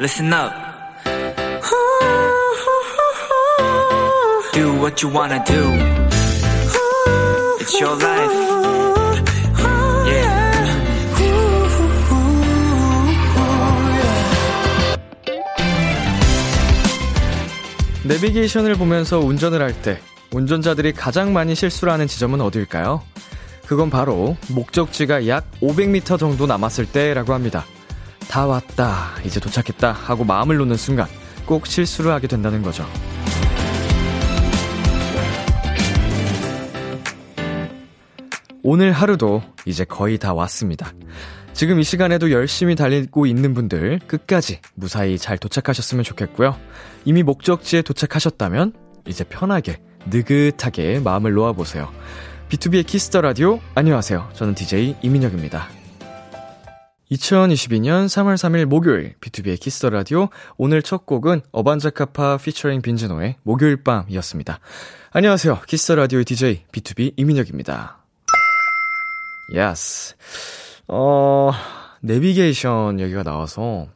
[0.00, 0.52] listen up.
[4.52, 5.62] Do what you wanna do.
[7.60, 8.32] It's your life.
[10.06, 10.50] Yeah.
[18.04, 19.98] 내비게이션을 보면서 운전을 할 때
[20.32, 23.02] 운전자들이 가장 많이 실수를 하는 지점은 어디일까요?
[23.66, 27.64] 그건 바로 목적지가 약 500m 정도 남았을 때라고 합니다.
[28.30, 31.08] 다 왔다, 이제 도착했다 하고 마음을 놓는 순간
[31.44, 32.86] 꼭 실수를 하게 된다는 거죠.
[38.62, 40.92] 오늘 하루도 이제 거의 다 왔습니다.
[41.54, 46.56] 지금 이 시간에도 열심히 달리고 있는 분들 끝까지 무사히 잘 도착하셨으면 좋겠고요.
[47.04, 48.74] 이미 목적지에 도착하셨다면
[49.08, 51.90] 이제 편하게 느긋하게 마음을 놓아보세요.
[52.48, 54.30] B2B의 키스터 라디오 안녕하세요.
[54.34, 55.79] 저는 DJ 이민혁입니다.
[57.10, 64.60] 2022년 3월 3일 목요일 B2B의 키스터 라디오 오늘 첫 곡은 어반자카파 피처링 빈지노의 목요일 밤이었습니다.
[65.10, 65.62] 안녕하세요.
[65.66, 67.98] Kiss the Radio의 DJ BTOB 이민혁입니다.
[69.54, 70.14] Yes.
[70.86, 71.50] 어,
[72.00, 73.88] 내비게이션 얘기가 나와서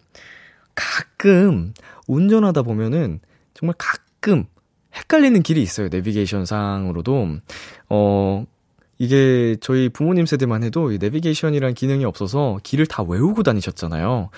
[0.75, 1.72] 가끔
[2.08, 3.20] 운전하다 보면은
[3.55, 4.47] 정말 가끔
[4.92, 5.88] 헷갈리는 길이 있어요.
[5.88, 7.38] 내비게이션 상으로도.
[7.91, 8.44] 어,
[8.98, 14.31] 이게 저희 부모님 세대만 해도 이 내비게이션이란 기능이 없어서 길을 다 외우고 다니셨잖아요.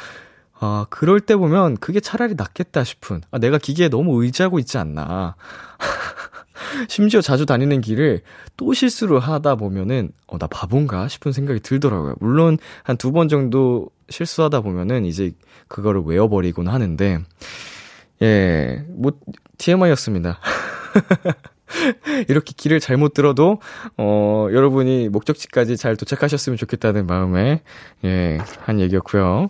[0.59, 5.37] 아, 그럴 때 보면 그게 차라리 낫겠다 싶은, 아, 내가 기계에 너무 의지하고 있지 않나.
[6.89, 8.23] 심지어 자주 다니는 길을
[8.57, 12.15] 또 실수를 하다 보면은, 어, 나 바본가 싶은 생각이 들더라고요.
[12.21, 15.33] 물론 한 두 번 정도 실수하다 보면은 이제
[15.69, 17.19] 그거를 외워버리곤 하는데,
[18.23, 19.13] 예, 뭐,
[19.59, 20.41] TMI였습니다.
[22.29, 23.61] 이렇게 길을 잘못 들어도,
[23.97, 27.63] 어, 여러분이 목적지까지 잘 도착하셨으면 좋겠다는 마음에,
[28.05, 29.49] 예, 한 얘기였고요.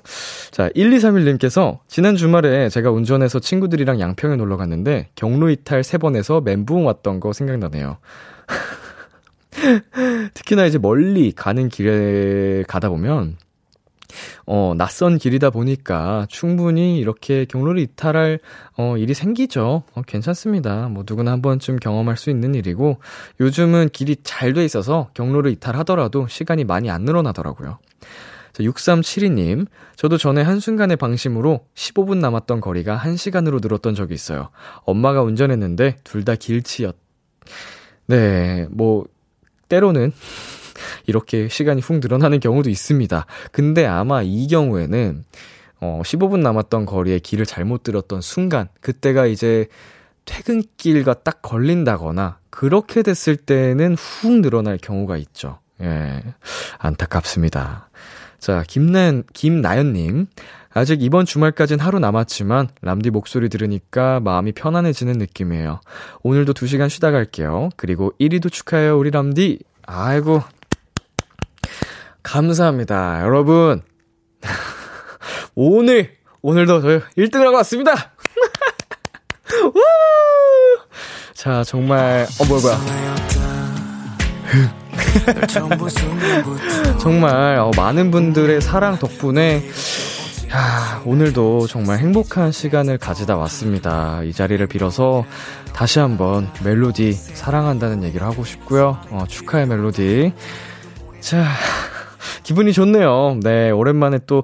[0.51, 7.21] 자, 1231님께서, 지난 주말에 제가 운전해서 친구들이랑 양평에 놀러 갔는데, 경로 이탈 3번에서 멘붕 왔던
[7.21, 7.99] 거 생각나네요.
[10.35, 13.37] 특히나 이제 멀리 가는 길에 가다 보면,
[14.47, 18.41] 어, 낯선 길이다 보니까 충분히 이렇게 경로를 이탈할,
[18.77, 19.83] 어, 일이 생기죠.
[19.95, 20.89] 어, 괜찮습니다.
[20.89, 23.01] 뭐 누구나 한 번쯤 경험할 수 있는 일이고,
[23.41, 27.79] 요즘은 길이 잘 돼 있어서 경로를 이탈하더라도 시간이 많이 안 늘어나더라고요.
[28.53, 29.67] 자, 6372님,
[29.97, 34.49] 저도 전에 한순간의 방심으로 15분 남았던 거리가 1시간으로 늘었던 적이 있어요.
[34.85, 36.97] 엄마가 운전했는데 둘 다 길치였.
[38.07, 39.05] 네, 뭐,
[39.69, 40.13] 때로는
[41.07, 43.27] 이렇게 시간이 훅 늘어나는 경우도 있습니다.
[43.53, 45.25] 근데 아마 이 경우에는
[45.81, 49.67] 어 15분 남았던 거리에 길을 잘못 들었던 순간 그때가 이제
[50.25, 55.59] 퇴근길과 딱 걸린다거나 그렇게 됐을 때는 훅 늘어날 경우가 있죠.
[55.81, 56.23] 예.
[56.79, 57.89] 안타깝습니다.
[58.39, 60.27] 자, 김나연, 김나연님.
[60.73, 65.81] 아직 이번 주말까진 하루 남았지만, 람디 목소리 들으니까 마음이 편안해지는 느낌이에요.
[66.23, 67.71] 오늘도 2시간 쉬다 갈게요.
[67.77, 69.61] 그리고 1위도 축하해요, 우리 람디.
[69.87, 70.43] 아이고,
[72.27, 73.23] 감사합니다.
[73.23, 73.81] 여러분.
[75.55, 76.11] 오늘,
[76.43, 77.95] 오늘도 저 1등을 하고 왔습니다!
[81.35, 82.81] 자, 정말, 어, 뭐야, 뭐야.
[86.99, 89.63] 정말, 어, 많은 분들의 사랑 덕분에,
[90.53, 94.25] 야, 오늘도 정말 행복한 시간을 가지다 왔습니다.
[94.25, 95.25] 이 자리를 빌어서
[95.73, 98.99] 다시 한번 멜로디 사랑한다는 얘기를 하고 싶고요.
[99.11, 100.33] 어, 축하의 멜로디.
[101.21, 101.45] 자,
[102.43, 103.39] 기분이 좋네요.
[103.43, 104.43] 네, 오랜만에 또,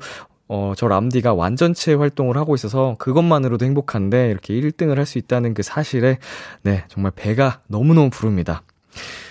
[0.49, 5.63] 어, 저 람디가 완전체 활동을 하고 있어서 그것만으로도 행복한데 이렇게 1등을 할 수 있다는 그
[5.63, 6.19] 사실에,
[6.63, 8.63] 네, 정말 배가 너무너무 부릅니다.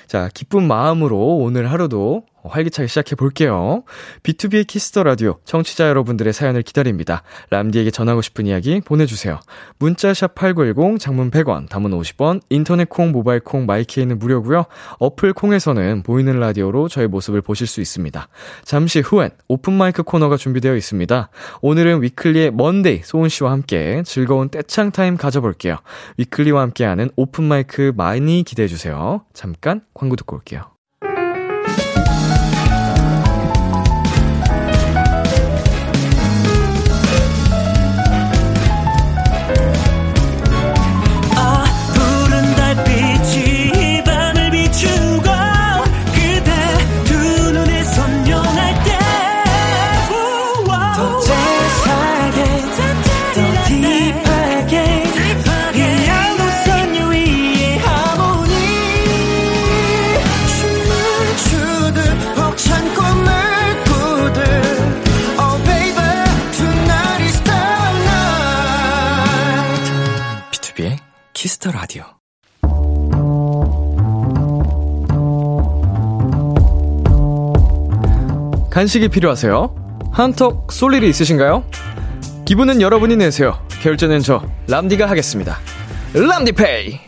[0.08, 3.84] 자, 기쁜 마음으로 오늘 하루도 활기차게 시작해 볼게요.
[4.24, 7.24] B2B의 키스터 라디오 청취자 여러분들의 사연을 기다립니다.
[7.50, 9.40] 람디에게 전하고 싶은 이야기 보내주세요.
[9.80, 14.66] 문자샵 8910 장문 100원, 단문 50원, 인터넷 콩, 모바일 콩, 마이케이는 무료고요.
[15.00, 18.28] 어플 콩에서는 보이는 라디오로 저의 모습을 보실 수 있습니다.
[18.64, 21.30] 잠시 후엔 오픈 마이크 코너가 준비되어 있습니다.
[21.62, 25.78] 오늘은 위클리의 먼데이 소은 씨와 함께 즐거운 떼창 타임 가져볼게요.
[26.18, 29.26] 위클리와 함께하는 오픈 마이크 많이 기대해 주세요.
[29.34, 30.72] 잠깐 광고 듣고 올게요.
[71.62, 72.04] Kiss the Radio.
[78.72, 80.10] 간식이 필요하세요?
[80.12, 81.64] 한턱 쏠 일이 있으신가요?
[82.46, 83.60] 기분은 여러분이 내세요.
[83.82, 85.60] 결제는 저 람디가 하겠습니다.
[86.14, 87.00] 람디페이.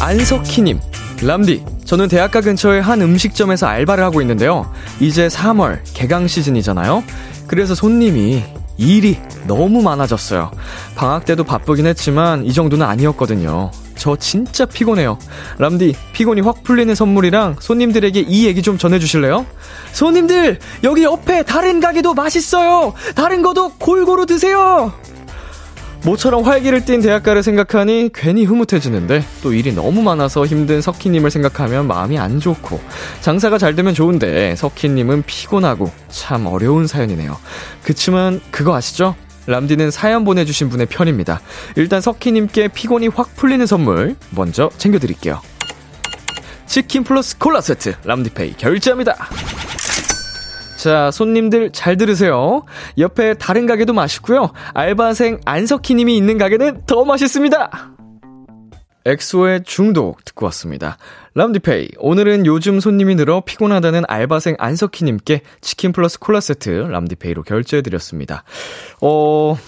[0.00, 0.80] 안석희님,
[1.22, 1.64] 람디.
[1.84, 4.70] 저는 대학가 근처의 한 음식점에서 알바를 하고 있는데요.
[5.00, 7.04] 이제 3월 개강 시즌이잖아요.
[7.46, 8.42] 그래서 손님이
[8.78, 10.50] 일이 너무 많아졌어요.
[10.94, 13.70] 방학 때도 바쁘긴 했지만 이 정도는 아니었거든요.
[13.96, 15.18] 저 진짜 피곤해요.
[15.58, 19.44] 람디, 피곤이 확 풀리는 선물이랑 손님들에게 이 얘기 좀 전해주실래요?
[19.92, 22.94] 손님들, 여기 옆에 다른 가게도 맛있어요!
[23.16, 24.92] 다른 거도 골고루 드세요!
[26.04, 32.18] 모처럼 활기를 띤 대학가를 생각하니 괜히 흐뭇해지는데 또 일이 너무 많아서 힘든 석희님을 생각하면 마음이
[32.18, 32.80] 안 좋고
[33.20, 37.36] 장사가 잘 되면 좋은데 석희님은 피곤하고 참 어려운 사연이네요.
[37.82, 39.16] 그치만 그거 아시죠?
[39.46, 41.40] 람디는 사연 보내주신 분의 편입니다.
[41.76, 45.40] 일단 석희님께 피곤이 확 풀리는 선물 먼저 챙겨드릴게요.
[46.66, 49.16] 치킨 플러스 콜라 세트 람디페이 결제합니다.
[50.88, 52.64] 자, 손님들 잘 들으세요.
[52.96, 54.52] 옆에 다른 가게도 맛있고요.
[54.72, 57.90] 알바생 안석희 님이 있는 가게는 더 맛있습니다.
[59.04, 60.96] 엑소의 중독 듣고 왔습니다.
[61.34, 61.90] 람디페이.
[61.98, 68.44] 오늘은 요즘 손님이 늘어 피곤하다는 알바생 안석희님께 치킨 플러스 콜라 세트 람디페이로 결제해드렸습니다.
[69.02, 69.58] 어,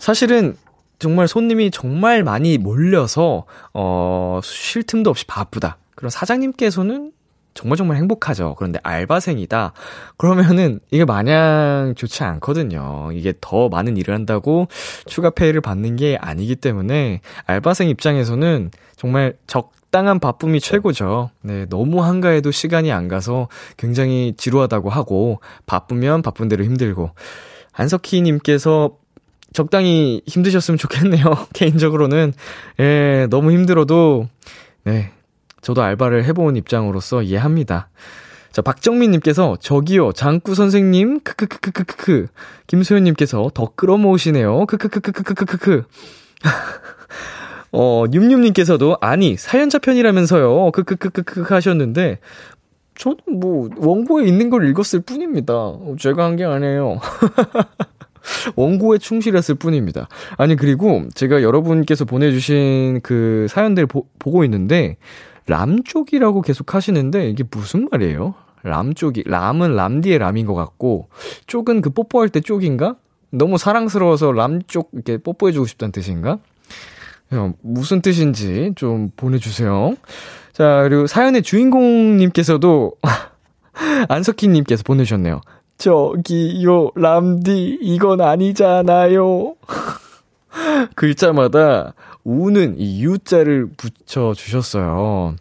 [0.00, 0.56] 사실은
[0.98, 5.76] 정말 손님이 정말 많이 몰려서, 어, 쉴 틈도 없이 바쁘다.
[5.94, 7.12] 그런 사장님께서는
[7.56, 8.54] 정말 정말 행복하죠.
[8.56, 9.72] 그런데 알바생이다.
[10.16, 13.10] 그러면은 이게 마냥 좋지 않거든요.
[13.12, 14.68] 이게 더 많은 일을 한다고
[15.06, 21.30] 추가 페이를 받는 게 아니기 때문에 알바생 입장에서는 정말 적당한 바쁨이 최고죠.
[21.40, 27.10] 네, 너무 한가해도 시간이 안 가서 굉장히 지루하다고 하고 바쁘면 바쁜 대로 힘들고
[27.72, 28.96] 안석희 님께서
[29.52, 31.24] 적당히 힘드셨으면 좋겠네요.
[31.54, 32.34] 개인적으로는
[32.80, 34.28] 예, 너무 힘들어도
[34.84, 35.12] 네,
[35.66, 37.88] 저도 알바를 해본 입장으로서 이해합니다.
[38.52, 42.28] 자, 박정민님께서, 저기요, 장구 선생님, 크크크크크크크.
[42.68, 44.66] 김소연님께서, 더 끌어모으시네요.
[44.66, 45.82] 크크크크크크크크.
[47.72, 50.70] 어, 윰윰님께서도, 아니, 사연자 편이라면서요.
[50.70, 52.20] 크크크크크 하셨는데,
[52.94, 55.52] 저도 뭐, 원고에 있는 걸 읽었을 뿐입니다.
[55.98, 57.00] 제가 한 게 아니에요.
[58.54, 60.06] 원고에 충실했을 뿐입니다.
[60.36, 64.96] 아니, 그리고 제가 여러분께서 보내주신 그 사연들 보, 보고 있는데,
[65.46, 68.34] 람 쪽이라고 계속 하시는데 이게 무슨 말이에요?
[68.62, 71.08] 람 쪽이 람은 람디의 람인 것 같고
[71.46, 72.96] 쪽은 그 뽀뽀할 때 쪽인가?
[73.30, 76.38] 너무 사랑스러워서 람쪽 이렇게 뽀뽀해주고 싶다는 뜻인가?
[77.60, 79.94] 무슨 뜻인지 좀 보내주세요.
[80.52, 82.92] 자 그리고 사연의 주인공님께서도
[84.08, 85.40] 안석희님께서 보내주셨네요.
[85.78, 89.54] 저기요 람디 이건 아니잖아요.
[90.94, 91.94] 글자마다
[92.26, 95.36] 우는 이 U자를 붙여주셨어요.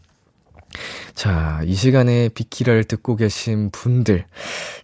[1.15, 4.25] 자, 이 시간에 비키라를 듣고 계신 분들.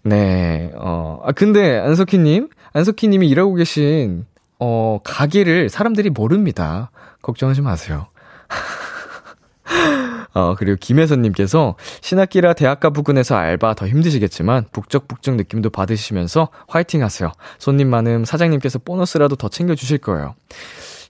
[0.03, 4.25] 네, 어, 아, 근데 안석희님, 안석희님이 일하고 계신,
[4.57, 6.89] 어, 가게를 사람들이 모릅니다.
[7.21, 8.07] 걱정하지 마세요.
[10.33, 17.31] 어, 그리고 김혜선님께서 신학기라 대학가 부근에서 알바 더 힘드시겠지만 북적북적 느낌도 받으시면서 화이팅 하세요.
[17.59, 20.33] 손님 많음 사장님께서 보너스라도 더 챙겨주실 거예요.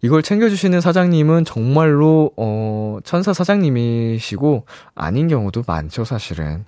[0.04, 4.66] 이걸 챙겨주시는 사장님은 정말로, 어, 천사 사장님이시고,
[4.96, 6.66] 아닌 경우도 많죠, 사실은.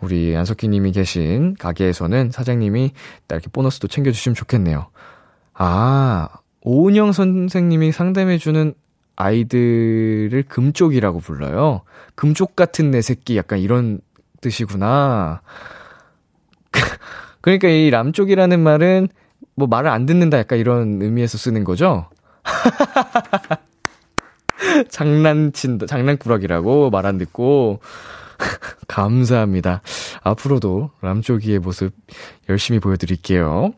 [0.00, 2.92] 우리 안석기 님이 계신 가게에서는 사장님이
[3.28, 4.88] 딱 이렇게 보너스도 챙겨주시면 좋겠네요.
[5.54, 6.28] 아,
[6.62, 8.74] 오은영 선생님이 상담해주는
[9.14, 11.82] 아이들을 금쪽이라고 불러요.
[12.16, 14.00] 금쪽 같은 내 새끼 약간 이런
[14.40, 15.42] 뜻이구나.
[17.40, 19.08] 그러니까 이 람쪽이라는 말은
[19.54, 22.08] 뭐 말을 안 듣는다 약간 이런 의미에서 쓰는 거죠.
[24.90, 27.80] 장난친다, 장난꾸러기라고 말 안 듣고.
[28.88, 29.82] 감사합니다.
[30.22, 31.92] 앞으로도 람쪽이의 모습
[32.48, 33.72] 열심히 보여드릴게요.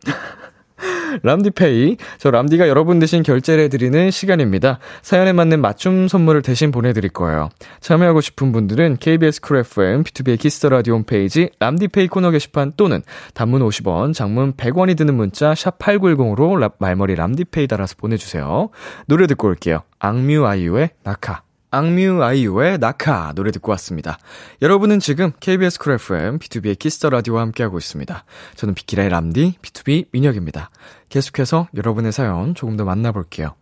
[1.22, 1.96] 람디페이.
[2.18, 4.78] 저 람디가 여러분 대신 결제를 해드리는 시간입니다.
[5.02, 7.48] 사연에 맞는 맞춤 선물을 대신 보내드릴 거예요.
[7.80, 13.02] 참여하고 싶은 분들은 KBS 쿨 FM, B2B의 키스터 라디오 홈페이지 람디페이 코너 게시판 또는
[13.34, 18.70] 단문 50원, 장문 100원이 드는 문자 샵 8910으로 말머리 람디페이 달아서 보내주세요.
[19.06, 19.82] 노래 듣고 올게요.
[19.98, 21.42] 악뮤 아이유의 낙하.
[21.70, 24.18] 악뮤 아이유의 낙하 노래 듣고 왔습니다.
[24.62, 28.24] 여러분은 지금 KBS 쿨 FM, B2B의 키스터 라디오와 함께하고 있습니다.
[28.54, 30.70] 저는 비키라의 람디, BTOB 민혁입니다.
[31.14, 33.54] 계속해서 여러분의 사연 조금 더 만나볼게요.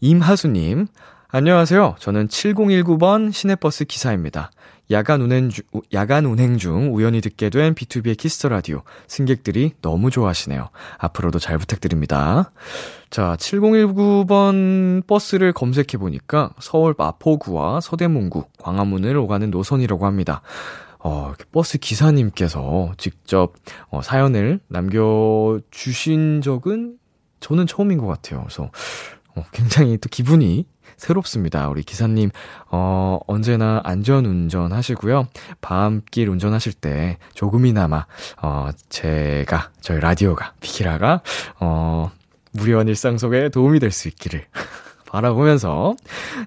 [0.00, 0.88] 임하수님,
[1.28, 1.96] 안녕하세요.
[1.98, 4.50] 저는 7019번 시내버스 기사입니다.
[4.90, 5.64] 야간 운행 중,
[5.94, 8.82] 야간 운행 중 우연히 듣게 된 B2B의 키스터 라디오.
[9.06, 10.68] 승객들이 너무 좋아하시네요.
[10.98, 12.52] 앞으로도 잘 부탁드립니다.
[13.08, 20.42] 자, 7019번 버스를 검색해 보니까 서울 마포구와 서대문구, 광화문을 오가는 노선이라고 합니다.
[21.06, 23.52] 어, 버스 기사님께서 직접
[23.90, 26.98] 어, 사연을 남겨주신 적은
[27.38, 28.40] 저는 처음인 것 같아요.
[28.40, 28.72] 그래서
[29.36, 31.68] 어, 굉장히 또 기분이 새롭습니다.
[31.68, 32.30] 우리 기사님,
[32.72, 35.28] 어, 언제나 안전 운전 하시고요.
[35.60, 38.06] 밤길 운전하실 때 조금이나마,
[38.42, 41.22] 어, 제가, 저희 라디오가, 비키라가,
[41.60, 42.10] 어,
[42.50, 44.44] 무료한 일상 속에 도움이 될 수 있기를
[45.06, 45.94] 바라보면서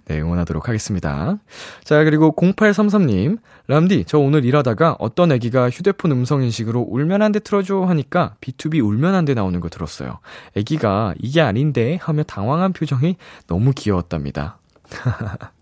[0.05, 1.37] 네, 응원하도록 하겠습니다.
[1.83, 3.37] 자, 그리고 0833님,
[3.67, 8.83] 람디, 저 오늘 일하다가 어떤 애기가 휴대폰 음성 인식으로 울면 안 돼 틀어줘 하니까 B2B
[8.83, 10.19] 울면 안 돼 나오는 거 들었어요.
[10.55, 13.15] 애기가 이게 아닌데 하며 당황한 표정이
[13.47, 14.57] 너무 귀여웠답니다.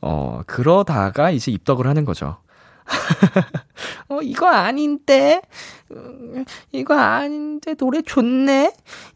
[0.00, 2.38] 어, 그러다가 이제 입덕을 하는 거죠.
[4.08, 5.40] 어, 이거 아닌데?
[5.92, 8.72] 음, 이거 아닌데, 노래 좋네?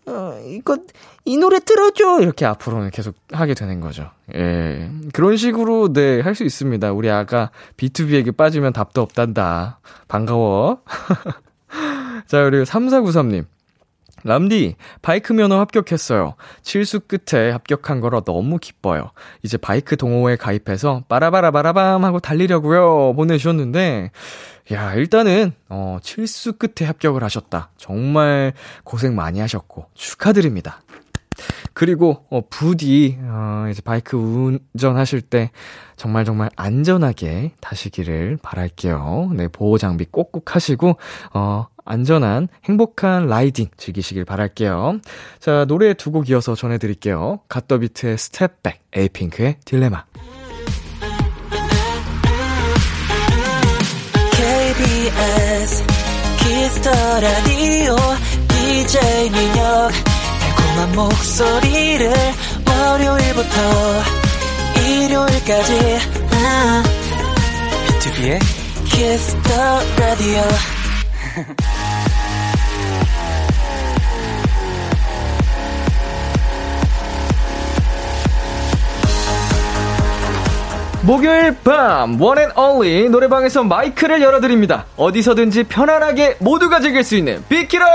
[0.06, 0.78] 어, 이거,
[1.24, 2.20] 이 노래 틀어줘!
[2.20, 4.10] 이렇게 앞으로는 계속 하게 되는 거죠.
[4.34, 4.90] 예.
[5.12, 6.92] 그런 식으로, 네, 할 수 있습니다.
[6.92, 9.80] 우리 아가 B2B에게 빠지면 답도 없단다.
[10.08, 10.82] 반가워.
[12.26, 13.44] 자, 그리고 3493님.
[14.24, 16.34] 람디, 바이크 면허 합격했어요.
[16.62, 19.10] 칠수 끝에 합격한 거라 너무 기뻐요.
[19.42, 23.14] 이제 바이크 동호회 가입해서 빠라바라바라밤 하고 달리려고요.
[23.14, 24.10] 보내주셨는데,
[24.72, 27.70] 야, 일단은, 어, 칠수 끝에 합격을 하셨다.
[27.76, 28.52] 정말
[28.84, 30.82] 고생 많이 하셨고, 축하드립니다.
[31.74, 35.50] 그리고, 어, 부디, 어, 이제 바이크 운전하실 때,
[35.96, 39.30] 정말 정말 안전하게 타시기를 바랄게요.
[39.34, 40.96] 네, 보호 장비 꼭꼭 하시고,
[41.32, 45.00] 어, 안전한 행복한 라이딩 즐기시길 바랄게요.
[45.40, 47.40] 자, 노래 두 곡 이어서 전해드릴게요.
[47.48, 50.04] 갓더비트의 Step Back, 에이핑크의 딜레마.
[54.52, 55.84] KBS
[56.38, 56.90] Kiss the
[57.20, 57.96] Radio
[58.48, 59.90] DJ 민혁
[60.40, 62.12] 달콤한 목소리를
[62.66, 63.56] 월요일부터
[64.86, 65.98] 일요일까지
[67.88, 68.40] B2B의
[68.84, 70.42] 키스터 라디오
[81.04, 84.84] 목요일 밤 one and only 노래방에서 마이크를 열어드립니다.
[84.96, 87.86] 어디서든지 편안하게 모두가 즐길 수 있는 비키라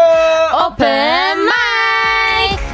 [0.68, 0.86] 오픈
[1.46, 2.68] 마이크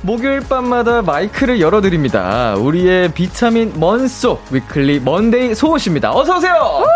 [0.00, 2.54] 목요일 밤마다 마이크를 열어드립니다.
[2.56, 6.12] 우리의 비타민 먼소 위클리 먼데이 소은 씨입니다.
[6.14, 6.86] 어서오세요!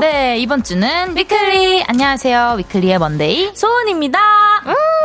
[0.00, 4.18] 네 이번 주는 위클리 안녕하세요 위클리의 먼데이 소은입니다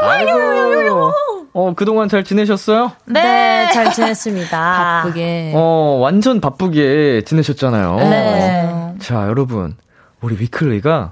[0.02, 1.12] 아이고.
[1.54, 2.92] 어, 그동안 잘 지내셨어요?
[3.06, 4.58] 네, 잘 지냈습니다.
[5.04, 7.96] 바쁘게 어, 완전 바쁘게 지내셨잖아요.
[7.98, 8.96] 네.
[9.00, 9.76] 자, 여러분.
[10.22, 11.12] 우리 위클리가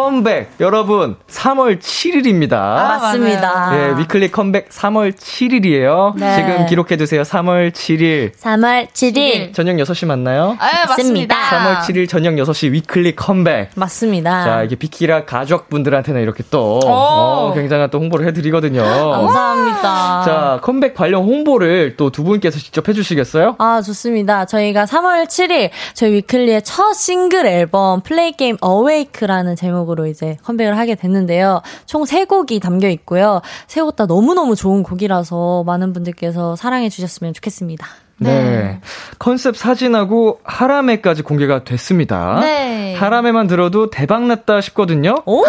[0.00, 0.50] 컴백!
[0.60, 2.52] 여러분, 3월 7일입니다.
[2.52, 3.70] 아, 맞습니다.
[3.70, 6.12] 네, 위클리 컴백 3월 7일이에요.
[6.18, 6.34] 네.
[6.36, 7.22] 지금 기록해 두세요.
[7.22, 8.34] 3월 7일.
[8.34, 9.54] 3월 7일.
[9.54, 10.54] 저녁 6시 맞나요?
[10.60, 13.70] 아, 맞습니다 3월 7일 저녁 6시 위클리 컴백.
[13.74, 14.44] 맞습니다.
[14.44, 18.82] 자, 이게 비키라 가족분들한테는 이렇게 또, 어, 굉장한 또 홍보를 해 드리거든요.
[18.82, 20.22] 감사합니다.
[20.26, 23.54] 자, 컴백 관련 홍보를 또 두 분께서 직접 해 주시겠어요?
[23.58, 24.44] 아, 좋습니다.
[24.44, 30.76] 저희가 3월 7일 저희 위클리의 첫 싱글 앨범 Play Game Awake라는 제목 으로 이제 컴백을
[30.78, 31.62] 하게 됐는데요.
[31.86, 33.40] 총 3곡이 담겨 있고요.
[33.66, 37.86] 세곡 다 너무너무 좋은 곡이라서 많은 분들께서 사랑해 주셨으면 좋겠습니다.
[38.18, 38.80] 네.
[39.18, 42.40] 컨셉 사진하고 하람에까지 공개가 됐습니다.
[42.40, 42.94] 네.
[42.94, 45.16] 하람에만 들어도 대박났다 싶거든요.
[45.26, 45.44] 오!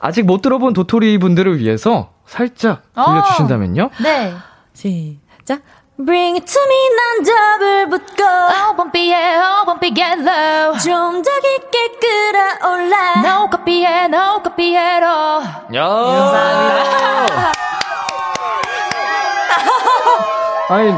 [0.00, 3.90] 아직 못 들어본 도토리 분들을 위해서 살짝 들려주신다면요?
[4.02, 4.32] 네
[4.74, 5.62] 시작.
[6.02, 8.24] Bring it to me, 난 더블 붙고.
[8.24, 13.20] Oh bumpy yeah oh bumpy get low 좀 더 깊게 끌어올라.
[13.20, 15.42] No copy yeah no copy at all
[15.74, 15.84] 야!
[15.84, 17.52] 감사합니다.
[20.70, 20.94] 아니,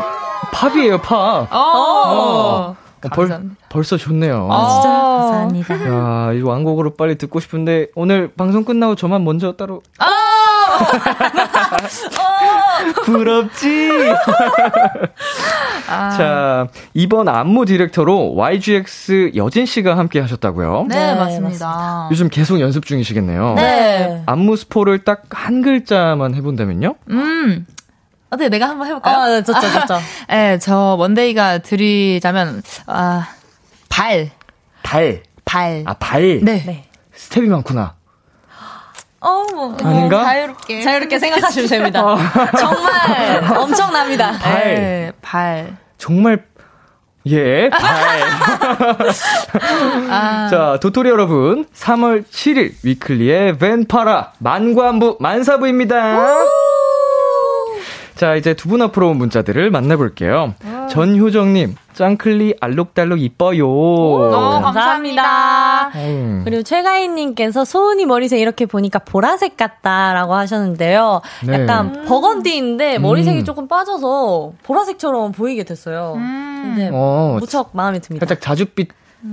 [0.53, 1.49] 팝이에요, 팝.
[1.51, 3.55] 어, 벌, 감사합니다.
[3.69, 4.49] 벌써 좋네요.
[4.51, 5.75] 진짜 감사합니다.
[6.29, 9.83] 야, 이 왕곡으로 빨리 듣고 싶은데, 오늘 방송 끝나고 저만 먼저 따로.
[13.05, 13.89] 부럽지?
[15.87, 20.87] 자, 이번 안무 디렉터로 YGX 여진 씨가 함께 하셨다고요?
[20.89, 23.55] 네, 네, 맞습니다 요즘 계속 연습 중이시겠네요.
[23.57, 26.95] 네 안무 스포를 딱 한 글자만 해본다면요?
[27.11, 27.67] 음
[28.33, 29.15] 어때 내가 한번 해볼까요?
[29.15, 30.01] 아, 네, 좋죠, 좋죠.
[30.31, 33.29] 네, 저 먼데이가 드리자면 아,
[33.91, 34.31] 발,
[34.83, 35.23] 발.
[35.45, 35.85] 발.
[35.87, 36.41] 아, 발.
[36.43, 36.63] 네.
[36.65, 36.85] 네.
[37.15, 37.95] 스텝이 많구나.
[39.21, 40.25] 어, 뭐, 아닌가?
[40.25, 40.81] 자유롭게.
[40.81, 42.03] 자유롭게 생각하시면 됩니다.
[42.59, 44.33] 정말 엄청납니다.
[44.33, 44.75] 발.
[44.75, 45.77] 네, 발.
[45.99, 46.43] 정말
[47.27, 47.81] 예, 발.
[50.11, 56.17] 아, 자, 도토리 여러분, 3월 7일 위클리의 벤파라 만관부 만사부입니다.
[58.23, 60.55] 자, 이제 두 분 앞으로 온 문자들을 만나볼게요.
[60.91, 63.69] 전효정님, 짱클리 알록달록 이뻐요.
[63.69, 65.89] 어, 감사합니다.
[65.97, 71.21] 음, 그리고 최가인님께서 소은이 머리색 이렇게 보니까 보라색 같다라고 하셨는데요.
[71.49, 71.63] 네.
[71.63, 73.45] 약간 버건디인데 머리색이 음.
[73.45, 76.13] 조금 빠져서 보라색처럼 보이게 됐어요.
[76.15, 78.25] 근데 어, 무척 마음에 듭니다.
[78.25, 78.87] 살짝 자줏빛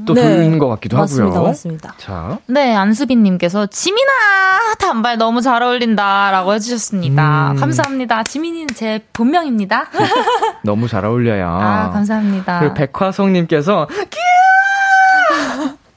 [0.05, 0.22] 또 네.
[0.22, 1.50] 돌리는 것 같기도 맞습니다, 하고요.
[1.50, 1.93] 맞습니다.
[1.98, 7.51] 자, 네, 안수빈님께서 지민아 단발 너무 잘 어울린다라고 해주셨습니다.
[7.51, 7.55] 음.
[7.55, 8.24] 감사합니다.
[8.24, 9.88] 지민이는 제 본명입니다.
[10.63, 11.48] 너무 잘 어울려요.
[11.48, 12.60] 아, 감사합니다.
[12.60, 13.88] 그리고 백화성님께서!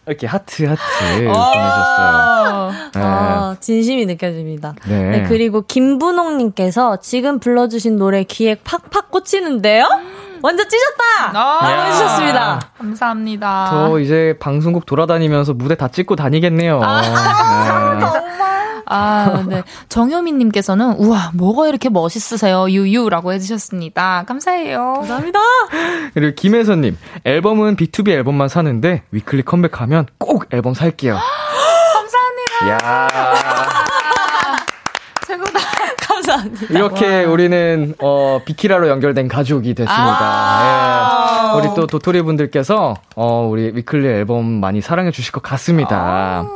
[0.07, 0.81] 이렇게 하트 하트
[1.17, 2.71] 보내셨어요.
[2.95, 3.01] 네.
[3.01, 4.75] 아, 진심이 느껴집니다.
[4.89, 5.11] 네.
[5.11, 9.87] 네, 그리고 김분홍님께서 지금 불러주신 노래 귀에 팍팍 꽂히는데요?
[10.43, 11.39] 완전 찢었다!
[11.39, 12.61] 아, 라고 해주셨습니다.
[12.79, 13.69] 감사합니다.
[13.71, 16.81] 저 이제 방송국 돌아다니면서 무대 다 찍고 다니겠네요.
[16.81, 16.87] 네.
[18.95, 19.63] 아, 네.
[19.89, 24.25] 정효민님께서는, 우와, 뭐가 이렇게 멋있으세요, 유유 라고 해주셨습니다.
[24.27, 24.95] 감사해요.
[24.97, 25.39] 감사합니다.
[26.13, 31.17] 그리고 김혜선님, 앨범은 B2B 앨범만 사는데 위클리 컴백하면 꼭 앨범 살게요.
[31.95, 32.69] 감사합니다.
[32.69, 33.87] 야.
[36.37, 36.67] 감사합니다.
[36.71, 40.19] 이렇게 우리는 어 비키라로 연결된 가족이 됐습니다.
[40.21, 41.53] 아.
[41.55, 41.59] 예.
[41.59, 46.47] 우리 또 도토리 분들께서 어 우리 위클리 앨범 많이 사랑해 주실 것 같습니다.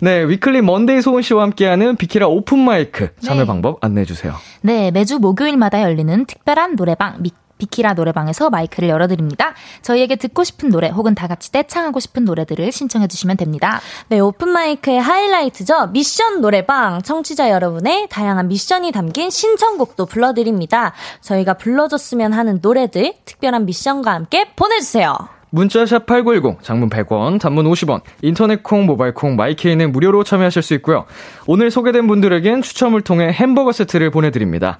[0.00, 3.46] 네, 위클리 먼데이 소은 씨와 함께하는 비키라 오픈 마이크 참여 네.
[3.46, 4.34] 방법 안내해 주세요.
[4.60, 9.54] 네, 매주 목요일마다 열리는 특별한 노래방, 미, 비키라 노래방에서 마이크를 열어드립니다.
[9.82, 13.80] 저희에게 듣고 싶은 노래 혹은 다 같이 떼창하고 싶은 노래들을 신청해주시면 됩니다.
[14.08, 15.88] 네, 오픈마이크의 하이라이트죠.
[15.88, 17.02] 미션 노래방.
[17.02, 20.92] 청취자 여러분의 다양한 미션이 담긴 신청곡도 불러드립니다.
[21.20, 25.16] 저희가 불러줬으면 하는 노래들, 특별한 미션과 함께 보내주세요.
[25.54, 31.04] 문자샵 8910, 장문 100원, 단문 50원, 인터넷 콩, 모바일 콩, 마이케이는 무료로 참여하실 수 있고요.
[31.46, 34.78] 오늘 소개된 분들에겐 추첨을 통해 햄버거 세트를 보내드립니다.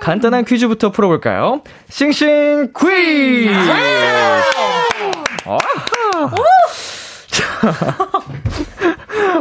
[0.00, 1.60] 간단한 퀴즈부터 풀어볼까요?
[1.90, 3.54] 싱싱 퀴즈!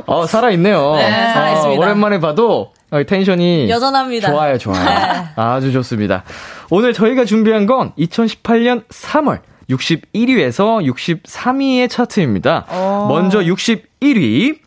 [0.05, 0.95] 어, 살아있네요.
[0.97, 1.81] 네, 살아있습니다.
[1.81, 4.29] 어, 오랜만에 봐도 어, 텐션이 여전합니다.
[4.29, 5.27] 좋아요, 좋아요.
[5.35, 6.23] 아주 좋습니다.
[6.69, 12.65] 오늘 저희가 준비한 건 2018년 3월 61위에서 63위의 차트입니다.
[13.07, 14.57] 먼저 61위.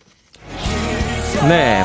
[1.48, 1.84] 네.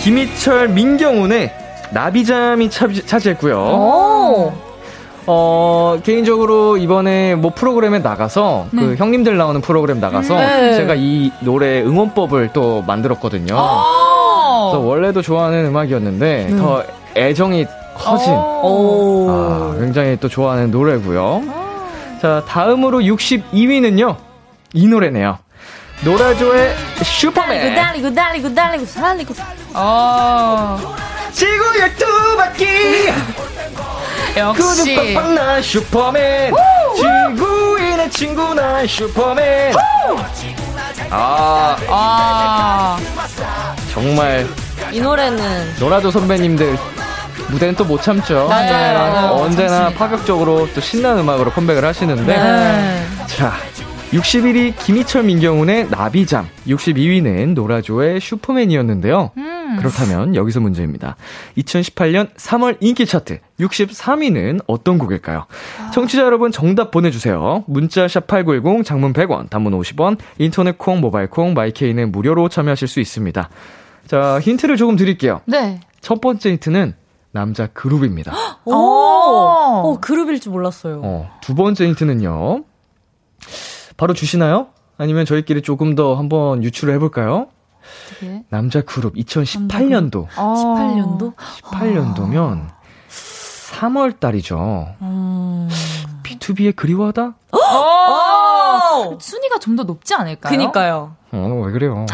[0.00, 1.52] 김희철, 민경훈의
[1.92, 3.56] 나비잠이 차, 차지했고요.
[3.56, 4.52] 오!
[5.26, 10.74] 어, 개인적으로 이번에 뭐 프로그램에 나가서 그 형님들 나오는 프로그램 나가서 네.
[10.74, 13.54] 제가 이 노래 응원법을 또 만들었거든요.
[13.56, 14.70] 어.
[14.72, 16.82] 그래서 원래도 좋아하는 음악이었는데 더
[17.16, 19.28] 애정이 커진 오.
[19.30, 21.42] 아, 굉장히 또 좋아하는 노래고요.
[22.22, 24.16] 자, 다음으로 62위는요.
[24.74, 25.40] 이 노래네요.
[26.02, 27.68] 노라조의 슈퍼맨.
[27.70, 29.34] 구달리고 달리고 달리고 살리고
[29.74, 30.78] 어,
[31.32, 33.12] 지구의 두 바퀴.
[34.36, 34.94] 역시.
[34.94, 36.54] 구두 난 슈퍼맨.
[36.94, 39.74] 지구인의 친구 난 슈퍼맨.
[41.10, 42.98] 아, 아,
[43.92, 44.46] 정말
[44.92, 46.78] 이 노래는 노라조 선배님들
[47.50, 48.46] 무대는 또 못 참죠.
[48.48, 49.32] 맞아요, 네, 맞아요.
[49.32, 52.24] 언제나 파격적으로 또 신나는 음악으로 컴백을 하시는데.
[52.24, 53.02] 네.
[53.26, 53.52] 자,
[54.12, 59.30] 61위 김희철 민경훈의 나비잠, 62위는 노라조의 슈퍼맨이었는데요.
[59.36, 59.76] 음.
[59.78, 61.16] 그렇다면 여기서 문제입니다.
[61.58, 65.46] 2018년 3월 인기 차트 63위는 어떤 곡일까요?
[65.94, 67.64] 청취자 여러분 정답 보내주세요.
[67.66, 73.48] 문자 샵8910 장문 100원, 단문 50원, 인터넷 콩, 모바일 콩, 마이케이는 무료로 참여하실 수 있습니다.
[74.08, 75.40] 자, 힌트를 조금 드릴게요.
[75.46, 75.80] 네.
[76.02, 76.94] 첫 번째 힌트는
[77.32, 78.32] 남자 그룹입니다.
[78.64, 79.82] 오, 오.
[79.84, 81.00] 오 그룹일 줄 몰랐어요.
[81.02, 82.64] 어, 두 번째 힌트는요.
[83.96, 84.68] 바로 주시나요?
[84.98, 87.48] 아니면 저희끼리 조금 더 한번 유출을 해볼까요?
[88.10, 88.44] 어떻게?
[88.50, 90.26] 남자 그룹 2018년도.
[90.36, 90.54] 어.
[90.54, 91.34] 18년도?
[91.62, 92.68] 18년도면
[93.80, 94.94] 3월 달이죠.
[95.00, 95.68] 음.
[96.22, 97.34] B2B의 그리워하다?
[97.52, 99.18] 어.
[99.20, 100.50] 순위가 좀 더 높지 않을까요?
[100.52, 101.16] 그니까요.
[101.32, 102.04] 어, 왜 그래요?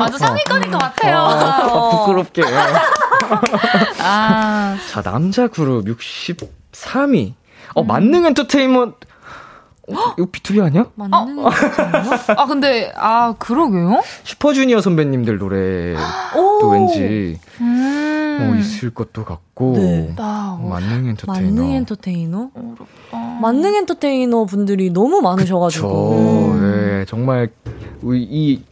[0.00, 1.16] 아주 상위권인 것 같아요.
[1.18, 2.42] 아, 부끄럽게.
[4.00, 7.34] 아, 자, 남자 그룹 63위.
[7.74, 9.06] 어, 만능 엔터테인먼트.
[9.90, 10.84] 어, 이거 B2B 아니야?
[10.96, 14.02] 맞는 거아 근데 아 그러게요.
[14.22, 15.94] 슈퍼주니어 선배님들 노래
[16.60, 18.50] 또 왠지 음.
[18.52, 20.12] 어, 있을 것도 같고 네.
[20.14, 21.32] 나 만능 엔터테이너.
[21.56, 22.50] 만능 엔터테이너?
[22.54, 23.38] 어렵다.
[23.40, 25.88] 만능 엔터테이너 분들이 너무 많으셔가지고.
[25.88, 26.66] 그쵸.
[26.66, 27.48] 네, 정말
[28.02, 28.62] 우리 이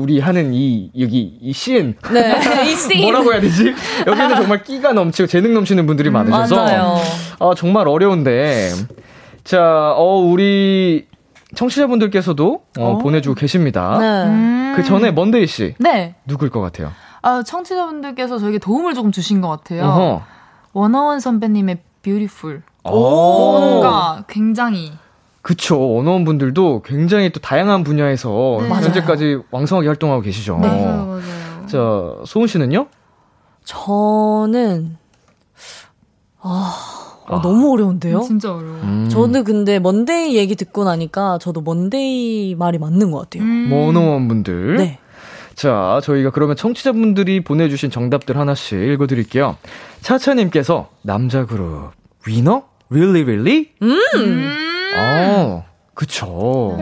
[0.00, 2.34] 우리 하는 이 여기 이 씬 네,
[2.64, 3.02] 이 씬.
[3.02, 3.74] 뭐라고 해야 되지?
[4.06, 6.96] 여기는 정말 끼가 넘치고 재능 넘치는 분들이 많으셔서 맞아요.
[7.38, 8.70] 아, 정말 어려운데
[9.44, 11.06] 자, 어 우리
[11.54, 12.98] 청취자분들께서도 어, 어.
[12.98, 13.98] 보내주고 계십니다.
[13.98, 14.24] 네.
[14.24, 14.72] 음.
[14.76, 16.14] 그 전에 먼데이 씨 네.
[16.26, 16.92] 누굴 것 같아요?
[17.22, 19.84] 아, 청취자분들께서 저에게 도움을 조금 주신 것 같아요.
[19.84, 20.22] 어허.
[20.72, 22.62] 워너원 선배님의 Beautiful.
[22.84, 22.90] 오.
[23.60, 24.92] 뭔가 굉장히
[25.42, 25.94] 그쵸.
[25.94, 28.68] 워너원 분들도 굉장히 또 다양한 분야에서 네.
[28.68, 30.58] 현재까지 왕성하게 활동하고 계시죠.
[30.58, 31.20] 맞아요.
[31.66, 31.78] 자,
[32.26, 32.86] 소은 씨는요?
[33.64, 34.96] 저는,
[36.40, 36.74] 아,
[37.28, 37.40] 어, 아.
[37.42, 38.20] 너무 어려운데요?
[38.22, 38.74] 진짜 어려워.
[38.82, 39.08] 음.
[39.10, 43.44] 저는 근데 먼데이 얘기 듣고 나니까 저도 먼데이 말이 맞는 것 같아요.
[43.44, 43.68] 음.
[43.68, 44.76] 뭐 워너원 분들.
[44.76, 44.98] 네.
[45.54, 49.56] 자, 저희가 그러면 청취자분들이 보내주신 정답들 하나씩 읽어드릴게요.
[50.00, 51.92] 차차님께서 남자 그룹
[52.26, 52.64] 위너?
[52.90, 53.70] Really, really?
[53.82, 54.00] 음.
[54.96, 56.76] 어, 그쵸.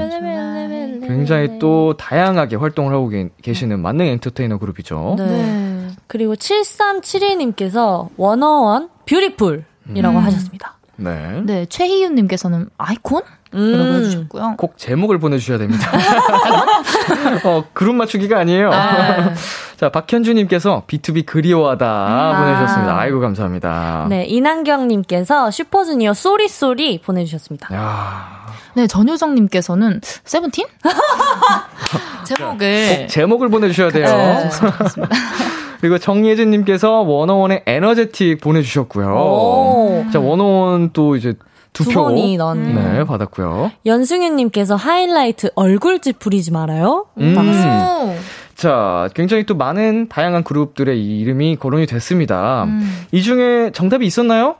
[1.06, 5.14] 굉장히 또 다양하게 활동을 하고 계- 계시는 만능 엔터테이너 그룹이죠.
[5.18, 5.26] 네.
[5.26, 5.88] 네.
[6.06, 10.16] 그리고 7372님께서 원어원 뷰티풀이라고 음.
[10.16, 10.76] 하셨습니다.
[10.96, 11.42] 네.
[11.44, 13.22] 네, 최희윤님께서는 아이콘?
[13.54, 13.72] 음.
[13.72, 14.54] 라고 해주셨고요.
[14.58, 15.90] 꼭 제목을 보내주셔야 됩니다.
[17.44, 18.70] 어, 그룹 맞추기가 아니에요.
[18.72, 19.32] 아.
[19.78, 22.98] 자, 박현주님께서 B2B 그리워하다 보내주셨습니다.
[22.98, 24.06] 아이고, 감사합니다.
[24.10, 27.72] 네, 이난경님께서 슈퍼주니어 Sorry Sorry 보내주셨습니다.
[27.76, 30.66] 야 네, 전효정님께서는 세븐틴?
[32.26, 32.98] 제목을.
[33.02, 34.06] 꼭 제목을 보내주셔야 돼요.
[34.06, 34.50] 네.
[35.80, 39.14] 그리고 정예진님께서 워너원의 Energetic 보내주셨고요.
[39.14, 40.04] 오.
[40.12, 41.34] 자, 워너원 또 이제
[41.72, 42.02] 두 두 표.
[42.04, 42.74] 번이 나왔네요.
[42.98, 43.70] 네, 받았고요.
[43.86, 47.06] 연승윤님께서 하이라이트 얼굴 찌푸리지 말아요.
[47.18, 47.36] 음.
[47.36, 48.14] 오.
[48.56, 52.64] 자, 굉장히 또 많은 다양한 그룹들의 이 이름이 거론이 됐습니다.
[52.64, 53.06] 음.
[53.12, 54.56] 이 중에 정답이 있었나요?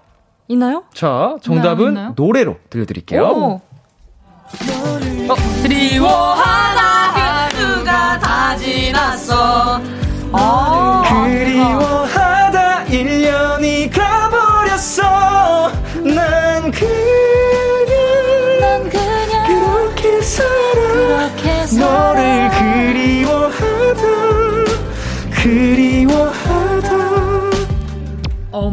[0.47, 0.85] 있나요?
[0.95, 2.13] 자, 정답은 있나요?
[2.17, 3.23] 노래로 들려드릴게요.
[3.23, 3.61] 오.
[5.63, 9.81] 그리워하다 하루가 다 지났어.
[10.33, 12.07] 아, 그리워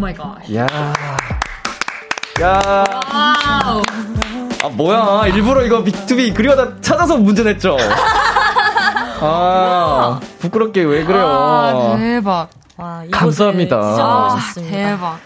[0.06, 0.38] Oh my God.
[0.54, 0.68] 야.
[2.40, 2.62] 야.
[3.12, 3.82] 와우.
[4.64, 5.28] 아, 뭐야.
[5.28, 7.76] 일부러 이거 비투비 그리워하다 찾아서 문제 냈죠?
[9.20, 11.26] 아, 부끄럽게 왜 그래요?
[11.28, 12.50] 아, 대박.
[12.78, 13.78] 와, 감사합니다.
[13.78, 14.38] 아.
[14.56, 15.18] 대박.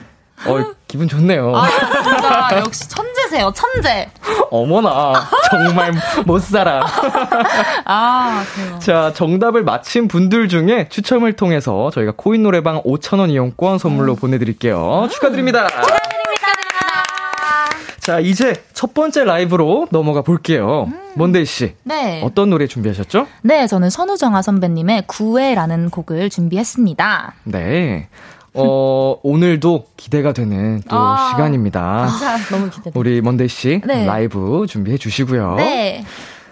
[0.45, 1.53] 어, 기분 좋네요.
[1.55, 1.67] 아,
[2.03, 4.09] 진짜 역시 천재세요, 천재.
[4.51, 5.13] 어머나,
[5.51, 5.93] 정말
[6.25, 6.85] 못 살아.
[7.85, 8.79] 아, 대박.
[8.79, 15.07] 자, 정답을 맞힌 분들 중에 추첨을 통해서 저희가 코인 노래방 5,000원 이용권 선물로 보내드릴게요.
[15.11, 15.67] 축하드립니다.
[17.99, 20.87] 자, 이제 첫 번째 라이브로 넘어가 볼게요.
[21.13, 22.21] 먼데이 씨, 네.
[22.23, 23.27] 어떤 노래 준비하셨죠?
[23.43, 27.33] 네, 저는 선우정아 선배님의 구애라는 곡을 준비했습니다.
[27.43, 28.07] 네.
[28.61, 31.29] 어, 오늘도 기대가 되는 또 아.
[31.31, 32.09] 시간입니다.
[32.51, 32.91] 너무 기대돼.
[32.99, 34.05] 우리 먼데이 씨 네.
[34.05, 35.55] 라이브 준비해 주시고요.
[35.55, 36.03] 네.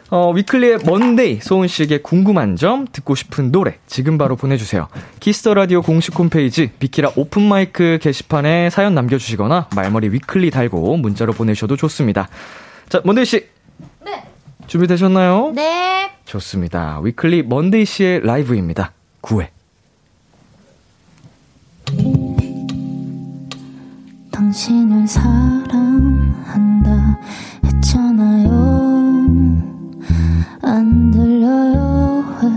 [0.10, 4.88] 어, 위클리의 먼데이 소은 씨에게 궁금한 점 듣고 싶은 노래 지금 바로 보내주세요.
[5.20, 11.34] 키스 더 라디오 공식 홈페이지 비키라 오픈 마이크 게시판에 사연 남겨주시거나 말머리 위클리 달고 문자로
[11.34, 12.30] 보내셔도 좋습니다.
[12.88, 13.48] 자, 먼데이 씨.
[14.06, 14.24] 네.
[14.67, 15.52] 준비되셨나요?
[15.54, 16.12] 네.
[16.26, 17.00] 좋습니다.
[17.04, 18.93] 위클리 먼데이 씨의 라이브입니다.
[19.22, 19.57] 9회.
[24.32, 26.89] 당신을 사랑한다
[27.63, 28.50] 했잖아요.
[30.62, 32.26] 안 들려요.
[32.41, 32.50] 왜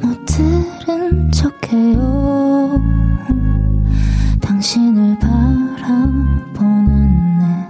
[0.00, 2.80] 못 들은 척해요.
[4.40, 7.66] 당신을 바라보는 내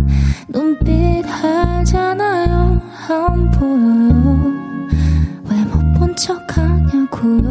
[0.53, 2.81] 눈빛 알잖아요.
[3.09, 4.53] 안 보여요.
[5.51, 7.49] 왜 못 본 척하냐고요.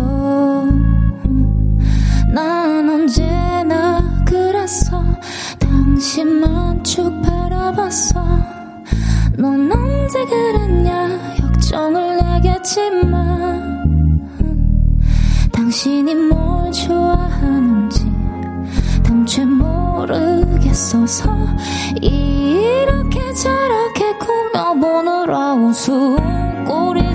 [2.29, 5.03] 난 언제나 그랬어.
[5.59, 8.21] 당신만 쭉 바라봤어.
[9.37, 11.35] 넌 언제 그랬냐?
[11.41, 13.77] 역정을 내겠지만.
[15.51, 18.09] 당신이 뭘 좋아하는지
[19.03, 21.29] 당최 모르겠어서
[22.01, 27.06] 이렇게 저렇게 꾸며보느라 웃음꼴이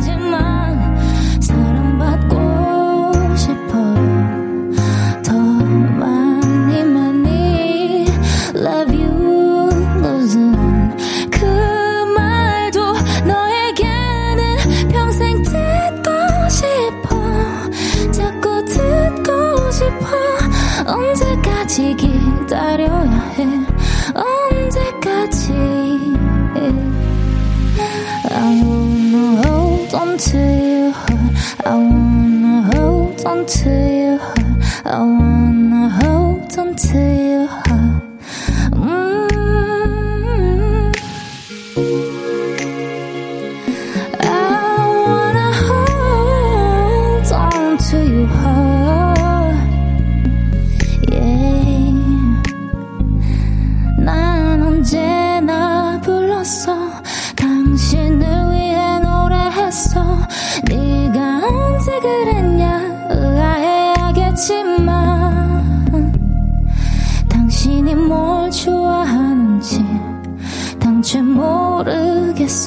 [8.63, 9.69] love you
[10.01, 10.53] 무슨
[11.31, 11.45] 그
[12.15, 12.93] 말도
[13.27, 17.21] 너에게는 평생 듣고 싶어
[18.13, 20.07] 자꾸 듣고 싶어
[20.87, 23.47] 언제까지 기다려야 해
[24.15, 25.53] 언제까지
[28.35, 31.33] I wanna hold on to heart
[31.65, 34.45] I wanna hold on to heart
[34.85, 37.32] I wanna hold on to your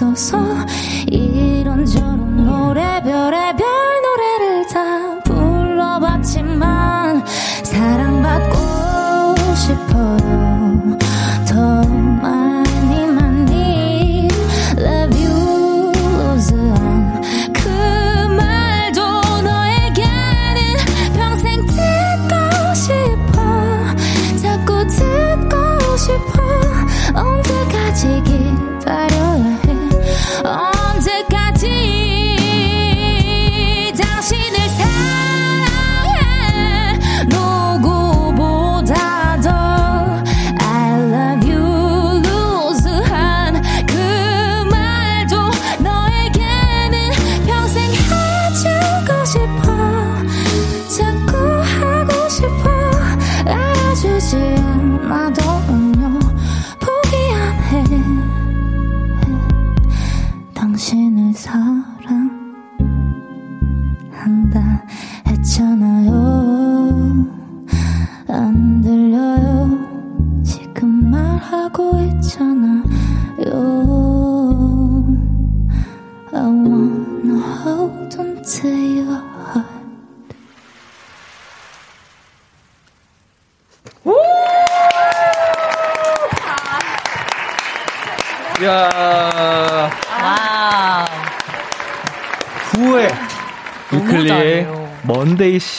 [0.03, 0.65] 모르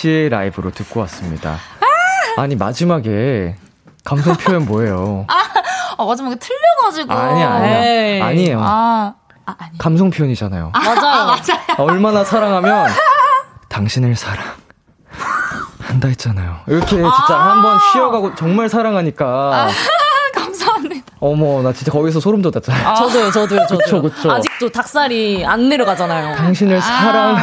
[0.07, 1.57] 씨의 라이브로 듣고 왔습니다.
[2.38, 3.57] 아 니 마지막에
[4.05, 5.27] 감성 표현 뭐예요?
[5.99, 7.12] 아, 마지막에 틀려가지고.
[7.12, 8.21] 아니야 에이.
[8.23, 8.61] 아니에요.
[8.62, 9.14] 아,
[9.47, 9.79] 아, 아니.
[9.79, 10.71] 감성 표현이잖아요.
[10.73, 11.31] 맞아요.
[11.33, 12.87] 아, 얼마나 사랑하면
[13.69, 14.45] 당신을 사랑
[15.81, 16.59] 한다 했잖아요.
[16.69, 17.09] 이렇게 진짜
[17.40, 19.69] 한번 쉬어가고 정말 사랑하니까
[20.35, 21.07] 감사합니다.
[21.19, 22.95] 어머 나 진짜 거기서 소름 돋았잖아요.
[22.97, 23.79] 저도요, 저도요, 저도요.
[23.79, 24.31] 그쵸, 그쵸.
[24.31, 26.37] 아직도 닭살이 안 내려가잖아요.
[26.37, 27.37] 당신을 사랑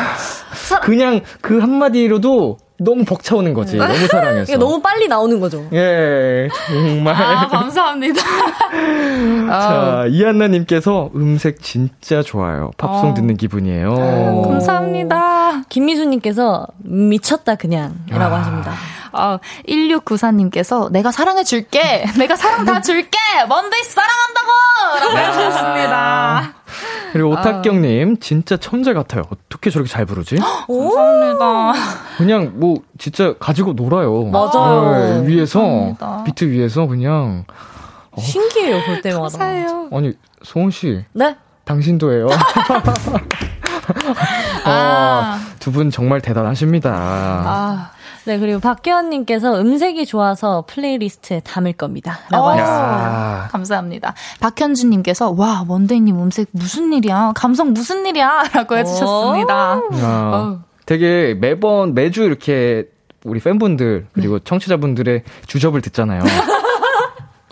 [0.81, 3.77] 그냥 그 한마디로도 너무 벅차오는 거지.
[3.77, 4.57] 너무 사랑해서.
[4.57, 5.65] 너무 빨리 나오는 거죠.
[5.73, 7.15] 예 정말.
[7.15, 8.21] 아, 감사합니다.
[9.49, 12.71] 아, 자, 이한나님께서 음색 진짜 좋아요.
[12.77, 13.13] 팝송 어.
[13.13, 14.43] 듣는 기분이에요.
[14.43, 15.63] 감사합니다.
[15.69, 18.39] 김미수님께서 미쳤다 그냥 이라고 아.
[18.39, 18.73] 하십니다.
[19.13, 22.05] 아, 1694님께서 내가 사랑해 줄게.
[22.17, 23.19] 내가 사랑 다 줄게.
[23.47, 24.51] 먼데이 사랑한다고!
[24.99, 26.62] 라고 해주셨습니다.
[27.13, 29.23] 그리고 오탁경님, 진짜 천재 같아요.
[29.29, 30.37] 어떻게 저렇게 잘 부르지?
[30.37, 31.73] 감사합니다.
[32.17, 34.25] 그냥 뭐, 진짜 가지고 놀아요.
[34.25, 35.21] 맞아요.
[35.21, 36.23] 네, 위에서, 감사합니다.
[36.23, 37.45] 비트 위에서 그냥,
[38.17, 39.21] 신기해요, 볼 때마다.
[39.21, 39.89] 감사해요.
[39.93, 41.37] 아니, 소은씨, 네?
[41.65, 42.27] 당신도예요.
[44.65, 46.91] 아, 두분 정말 대단하십니다.
[46.93, 47.91] 아.
[48.25, 52.19] 네, 그리고 박규현님께서 음색이 좋아서 playlist에 담을 겁니다.
[52.29, 52.57] 라고 어.
[52.57, 54.13] 야 감사합니다.
[54.39, 57.33] 박현주님께서, 와, 원데이님 음색 무슨 일이야?
[57.35, 58.43] 감성 무슨 일이야?
[58.55, 59.81] 라고 해주셨습니다.
[60.01, 60.59] 야, 어우.
[60.85, 62.85] 되게 매번, 매주 이렇게
[63.25, 66.21] 우리 팬분들, 그리고 청취자분들의 주접을 듣잖아요.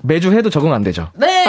[0.04, 1.10] 매주 해도 적응 안 되죠.
[1.14, 1.46] 네.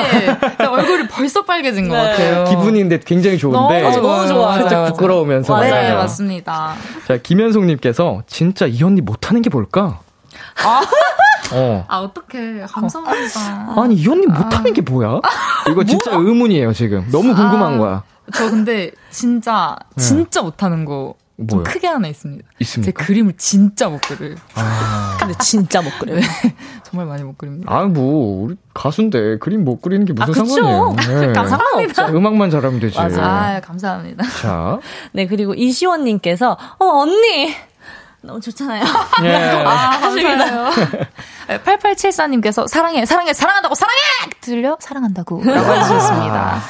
[0.59, 2.11] 얼굴이 벌써 빨개진 것 네.
[2.11, 2.45] 같아요.
[2.45, 4.53] 기분인데 굉장히 좋은데 너무 좋아요.
[4.53, 4.93] 살짝 맞아요.
[4.93, 5.65] 부끄러우면서 맞아요.
[5.65, 5.97] 네, 말이죠.
[5.97, 6.75] 맞습니다.
[7.09, 10.01] 자 김현숙님께서 진짜 이 언니 못하는 게 뭘까?
[11.55, 11.85] 어.
[11.89, 12.63] 아, 어떡해.
[12.69, 13.75] 감사합니다.
[13.77, 15.21] 아니 이 언니 못하는 게 뭐야?
[15.71, 17.07] 이거 진짜 의문이에요 지금.
[17.11, 17.79] 너무 궁금한 아.
[17.79, 18.03] 거야.
[18.35, 21.15] 저 근데 진짜, 진짜 못하는 거.
[21.47, 21.63] 좀?
[21.65, 22.45] 크게 하나 있습니다.
[22.51, 23.05] 제 있습니까?
[23.05, 24.37] 그림을 진짜 못 그려요.
[24.55, 26.21] 아, 근데 진짜 못 그래요.
[26.85, 27.73] 정말 많이 못 그립니다.
[27.75, 30.35] 아 뭐 우리 가수인데 그림 못 그리는 게 무슨 아.
[30.35, 30.95] 상관이에요?
[31.33, 31.35] 네.
[31.35, 32.07] 상관없죠.
[32.17, 32.99] 음악만 잘하면 되지.
[32.99, 33.23] 맞아.
[33.25, 34.25] 아, 감사합니다.
[34.41, 34.79] 자,
[35.13, 37.55] 네, 그리고 이시원님께서, 어, 언니!
[38.25, 38.85] 너무 좋잖아요.
[39.25, 39.65] 예.
[39.67, 40.71] 아, 감사해요.
[41.65, 43.99] 8874님께서 사랑해, 사랑해, 사랑한다고, 사랑해!
[44.41, 44.77] 들려?
[44.81, 45.43] 사랑한다고.
[45.45, 46.61] 라고 해주셨습니다.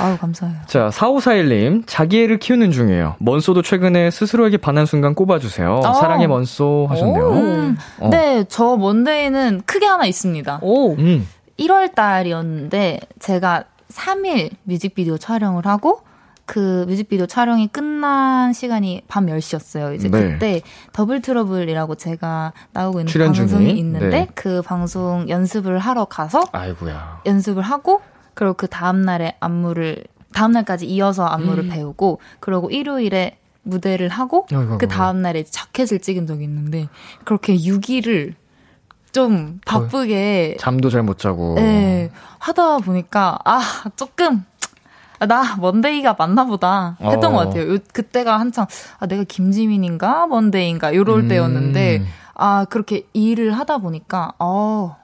[0.00, 0.56] 아우, 감사해요.
[0.66, 3.16] 자, 4541님, 자기 애를 키우는 중이에요.
[3.18, 5.80] 먼소도 최근에 스스로에게 반한 순간 꼽아주세요.
[5.84, 5.92] 어.
[5.94, 7.30] 사랑의 먼소 하셨네요.
[7.32, 8.08] 음, 어.
[8.08, 10.60] 네, 저 먼데이는 크게 하나 있습니다.
[10.62, 10.94] 오.
[10.94, 11.26] 음.
[11.58, 16.00] 1월 달이었는데 제가 3일 뮤직비디오 촬영을 하고
[16.46, 19.94] 그 뮤직비디오 촬영이 끝난 시간이 밤 10시였어요.
[19.94, 20.32] 이제 네.
[20.32, 23.76] 그때 더블 트러블이라고 제가 나오고 있는 방송이 중인?
[23.76, 24.28] 있는데 네.
[24.34, 27.20] 그 방송 연습을 하러 가서 아이고야.
[27.26, 28.00] 연습을 하고
[28.40, 34.56] 그리고 그 다음 날에 안무를 다음 날까지 이어서 안무를 배우고 그리고 일요일에 무대를 하고 음.
[34.56, 34.88] 아이고, 그 아이고.
[34.88, 36.88] 다음 날에 자켓을 찍은 적이 있는데
[37.26, 38.32] 그렇게 6일을
[39.12, 41.56] 좀 바쁘게 잠도 잘 못 자고.
[41.56, 43.60] 네, 하다 보니까, 아,
[43.96, 44.46] 조금,
[45.18, 47.36] 아, 나 먼데이가 맞나 보다 했던 어.
[47.36, 47.74] 것 같아요.
[47.74, 48.66] 요, 그때가 한창,
[49.00, 50.28] 아, 내가 김지민인가?
[50.28, 50.94] 먼데이인가?
[50.94, 51.28] 요럴 음.
[51.28, 54.96] 때였는데, 아, 그렇게 일을 하다 보니까, 어,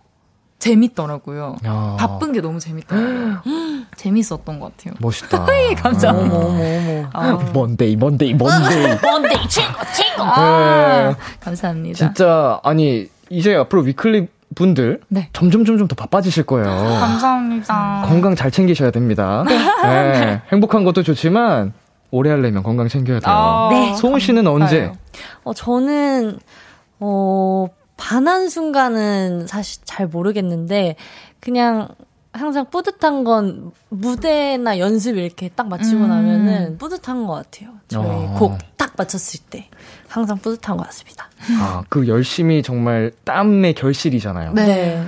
[0.58, 1.56] 재밌더라고요.
[1.66, 1.96] 야.
[1.98, 3.42] 바쁜 게 너무 재밌더라고요.
[3.96, 4.94] 재밌었던 것 같아요.
[5.00, 5.46] 멋있다.
[5.76, 6.36] 감사합니다.
[6.36, 7.08] 어머, 어머, 어머.
[7.12, 8.96] 아, 먼데이, 먼데이, 먼데이.
[9.02, 10.22] 뭔데, 친구, 친구!
[10.22, 11.16] 아, 네.
[11.40, 11.96] 감사합니다.
[11.96, 15.28] 진짜, 아니, 이제 앞으로 위클리 분들 네.
[15.32, 16.66] 점점 점점 더 바빠지실 거예요.
[17.00, 18.04] 감사합니다.
[18.06, 19.44] 건강 잘 챙기셔야 됩니다.
[19.82, 20.40] 네.
[20.52, 21.72] 행복한 것도 좋지만
[22.10, 23.34] 오래 하려면 건강 챙겨야 돼요.
[23.34, 23.94] 아, 네.
[23.96, 24.92] 소은 씨는 언제?
[25.44, 26.38] 어, 저는,
[27.00, 27.66] 어,
[27.96, 30.96] 반한 순간은 사실 잘 모르겠는데,
[31.40, 31.88] 그냥
[32.32, 36.08] 항상 뿌듯한 건 무대나 연습 이렇게 딱 마치고 음.
[36.08, 37.70] 나면은 뿌듯한 것 같아요.
[37.88, 38.36] 저희 어.
[38.38, 39.68] 곡딱 마쳤을 때.
[40.08, 41.28] 항상 뿌듯한 것 같습니다.
[41.58, 44.52] 아, 그 열심히 정말 땀의 결실이잖아요.
[44.52, 45.02] 네.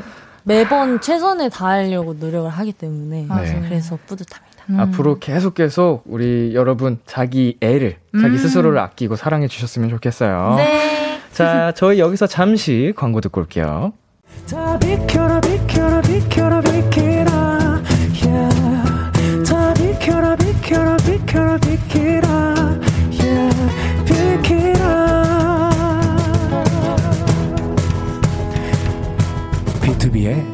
[0.44, 3.26] 매번 최선을 다하려고 노력을 하기 때문에.
[3.26, 3.60] 맞아요.
[3.62, 4.47] 그래서 뿌듯합니다.
[4.70, 4.80] 음.
[4.80, 8.38] 앞으로 계속 계속 우리 여러분 자기 애를 자기 음.
[8.38, 10.54] 스스로를 아끼고 사랑해 주셨으면 좋겠어요.
[10.56, 11.20] 네.
[11.32, 13.92] 자, 저희 여기서 잠시 광고 듣고 올게요.
[14.50, 17.82] 다 비켜라 비켜라 비켜라 비켜라
[18.24, 19.44] yeah.
[19.44, 22.28] 다 비켜라 비켜라 비켜라 비켜라
[23.20, 23.54] yeah.
[24.06, 25.70] 비키라
[29.82, 30.44] 비투비의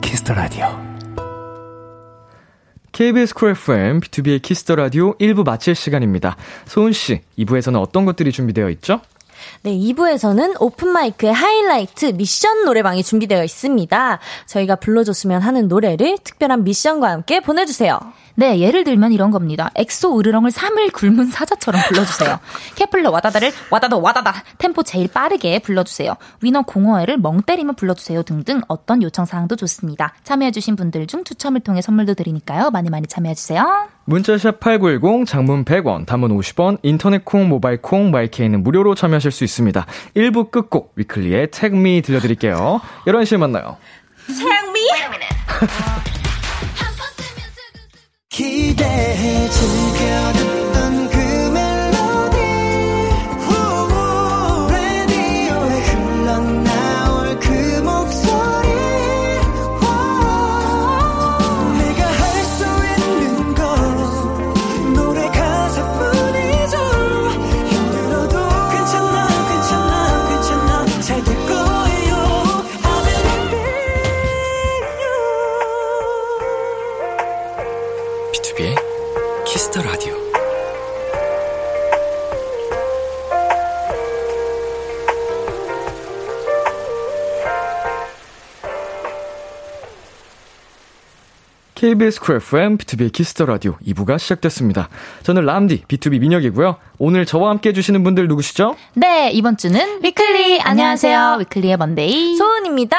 [0.00, 0.89] 키스 더 라디오
[3.00, 6.36] KBS 쿨 FM, 비투비의 키스 더 라디오 1부 마칠 시간입니다.
[6.66, 9.00] 소은 씨, 2부에서는 어떤 것들이 준비되어 있죠?
[9.62, 14.18] 네, 2부에서는 오픈마이크의 하이라이트 미션 노래방이 준비되어 있습니다.
[14.44, 17.98] 저희가 불러줬으면 하는 노래를 특별한 미션과 함께 보내주세요.
[18.34, 19.70] 네, 예를 들면 이런 겁니다.
[19.74, 22.38] 엑소 으르렁을 3일 굶은 사자처럼 불러주세요.
[22.76, 26.16] 케플러 와다다를 와다다 와다다 템포 제일 빠르게 불러주세요.
[26.40, 30.14] 위너 공허해를 멍 때리며 불러주세요 등등 어떤 요청사항도 좋습니다.
[30.24, 32.70] 참여해주신 분들 중 추첨을 통해 선물도 드리니까요.
[32.70, 33.88] 많이 많이 참여해주세요.
[34.04, 39.86] 문자샵 8910, 장문 100원, 단문 50원, 인터넷 콩, 모바일 콩, 마이케이는 무료로 참여하실 수 있습니다.
[40.16, 42.80] 1부 끝곡, 위클리의 Tag Me 들려드릴게요.
[43.06, 43.76] 11시에 만나요.
[48.40, 50.59] 기대해 즐겨듣
[91.84, 94.90] KBS 쿨 FM, 비투비의 키스 더 라디오 2부가 시작됐습니다.
[95.22, 96.76] 저는 람디, B2B 민혁이고요.
[96.98, 98.76] 오늘 저와 함께 해주시는 분들 누구시죠?
[98.96, 101.36] 네, 이번 주는 위클리 안녕하세요.
[101.40, 102.36] 위클리의 먼데이.
[102.36, 102.98] 소은입니다.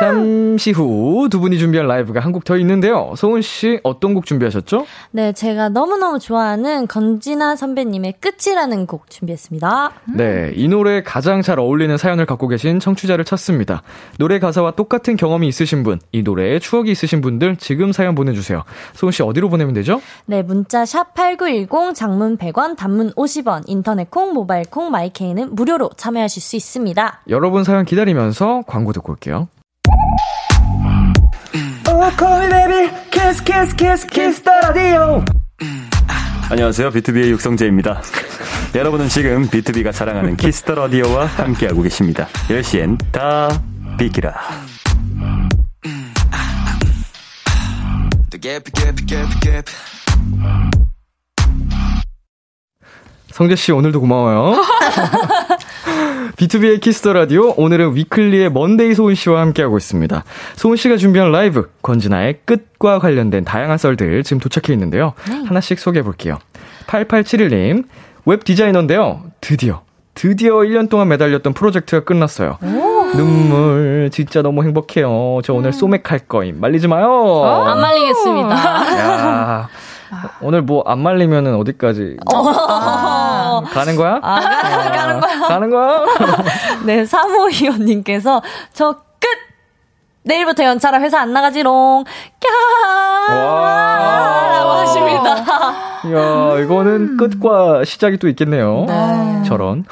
[0.00, 3.14] 잠시 후 두 분이 준비한 라이브가 한 곡 더 있는데요.
[3.16, 4.86] 소은 씨 어떤 곡 준비하셨죠?
[5.12, 9.90] 네, 제가 너무너무 좋아하는 권진아 선배님의 끝이라는 곡 준비했습니다.
[10.16, 13.82] 네, 이 노래에 가장 잘 어울리는 사연을 갖고 계신 청취자를 찾습니다.
[14.18, 18.64] 노래 가사와 똑같은 경험이 있으신 분, 이 노래에 추억이 있으신 분들 지금 사연 보내주세요.
[18.94, 20.00] 소은 씨 어디로 보내면 되죠?
[20.26, 26.42] 네, 문자 샵 8910 장문 100원, 단문 50원, 인터넷 콩, 모바일 콩, 마이케이는 무료로 참여하실
[26.42, 27.20] 수 있습니다.
[27.28, 29.48] 여러분 사연 기다리면서 광고 듣고 올게요.
[36.50, 36.90] 안녕하세요.
[36.90, 38.02] 비투비의 육성재입니다.
[38.74, 42.26] 여러분은 지금 비투비가 자랑하는 키스 더 라디오와 함께하고 계십니다.
[42.48, 43.48] 10시엔 다
[43.98, 44.34] 비키라.
[48.40, 49.66] Gap, gap, gap, gap.
[53.32, 54.60] 성재 씨 오늘도 고마워요.
[56.36, 60.24] 비투비의 키스 더 라디오 오늘은 위클리의 먼데이 소은 씨와 함께하고 있습니다.
[60.56, 65.14] 소은 씨가 준비한 라이브 권진아의 끝과 관련된 다양한 썰들 지금 도착해 있는데요.
[65.46, 66.38] 하나씩 소개해 볼게요.
[66.86, 67.84] 8871님
[68.24, 69.22] 웹 디자이너인데요.
[69.40, 69.82] 드디어
[70.14, 72.58] 드디어 1년 동안 매달렸던 프로젝트가 끝났어요.
[73.16, 75.40] 눈물 진짜 너무 행복해요.
[75.44, 76.60] 저 오늘 소맥 할 거임.
[76.60, 77.44] 말리지 마요.
[77.66, 78.50] 안 말리겠습니다.
[78.98, 79.68] 야.
[80.40, 83.62] 오늘 뭐 안 말리면은 어디까지 어.
[83.70, 84.18] 가는 거야?
[84.22, 85.40] 아, 가- 가는 거야.
[85.48, 86.00] 가는 거야?
[86.86, 88.40] 네, 352호님께서
[88.72, 89.07] 저 끝!
[90.28, 92.04] 내일부터 연차라 회사 안 나가지롱.
[92.38, 93.34] 꺄!
[93.34, 94.48] 와.
[94.50, 95.36] 라고 하십니다.
[96.12, 98.86] 야, 이거는 끝과 시작이 또 있겠네요.
[99.46, 99.84] 저런.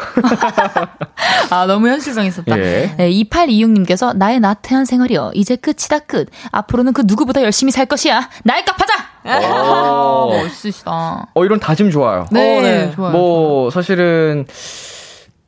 [1.51, 2.57] 아, 너무 현실성 있었다.
[2.59, 2.95] 예.
[2.99, 5.33] 네, 2826님께서 나의 나태한 생활이여.
[5.35, 6.29] 이제 끝이다, 끝.
[6.53, 8.29] 앞으로는 그 누구보다 열심히 살 것이야.
[8.45, 8.95] 나의 값하자!
[9.25, 10.29] 어.
[10.37, 11.29] 멋있으시다.
[11.33, 12.27] 어, 이런 다짐 좋아요.
[12.31, 12.93] 네, 어, 네.
[12.95, 13.13] 좋아요.
[13.13, 14.47] 뭐, 사실은,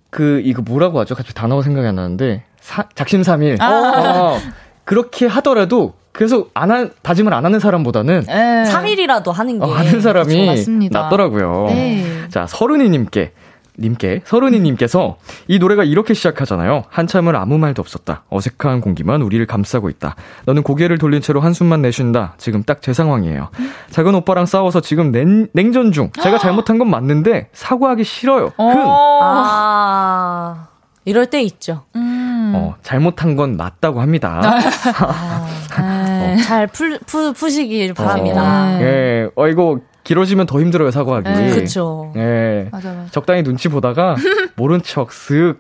[0.09, 1.15] 그, 이거 뭐라고 하죠?
[1.15, 3.63] 갑자기 단어가 생각이 안 나는데, 사, 작심삼일.
[3.63, 4.39] 어,
[4.89, 8.65] 그렇게 하더라도, 계속 안 한, 다짐을 안 하는 사람보다는, 네.
[8.65, 9.65] 3일이라도 하는 게.
[9.67, 11.03] 어, 하는 사람이 맞습니다.
[11.03, 11.67] 낫더라고요.
[11.69, 12.05] 네.
[12.31, 13.33] 자, 서른이님께,
[13.79, 16.85] 님께, 서른이님께서 이 노래가 이렇게 시작하잖아요.
[16.89, 18.25] 한참을 아무 말도 없었다.
[18.31, 20.17] 어색한 공기만 우리를 감싸고 있다.
[20.47, 22.35] 너는 고개를 돌린 채로 한숨만 내쉰다.
[22.39, 23.51] 지금 딱 제 상황이에요.
[23.91, 26.11] 작은 오빠랑 싸워서 지금 냉, 냉전 중.
[26.23, 28.53] 제가 잘못한 건 맞는데 사과하기 싫어요.
[28.57, 28.67] 흥.
[28.87, 29.21] 어.
[29.23, 30.69] 아,
[31.05, 31.85] 이럴 때 있죠.
[31.95, 32.28] 음.
[32.55, 34.59] 어, 잘못한 건 맞다고 합니다.
[35.79, 36.37] 네.
[36.43, 38.79] 잘 풀, 푸, 푸시길 바랍니다.
[38.79, 38.83] 네.
[38.83, 41.29] 예, 어, 이거 길어지면 더 힘들어요, 사과하기.
[41.29, 41.51] 네.
[41.51, 42.13] 그쵸.
[42.17, 42.69] 예.
[42.73, 43.11] 맞아, 맞아.
[43.11, 44.17] 적당히 눈치 보다가
[44.57, 45.59] 모른 척 쓱,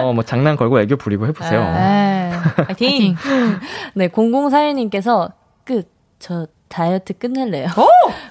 [0.00, 1.60] 어, 뭐 장난 걸고 애교 부리고 해보세요.
[1.72, 2.32] 네.
[2.66, 3.16] 파이팅!
[3.94, 5.32] 네, 0041님께서
[5.64, 5.90] 끝.
[6.20, 7.68] 저 다이어트 끝낼래요.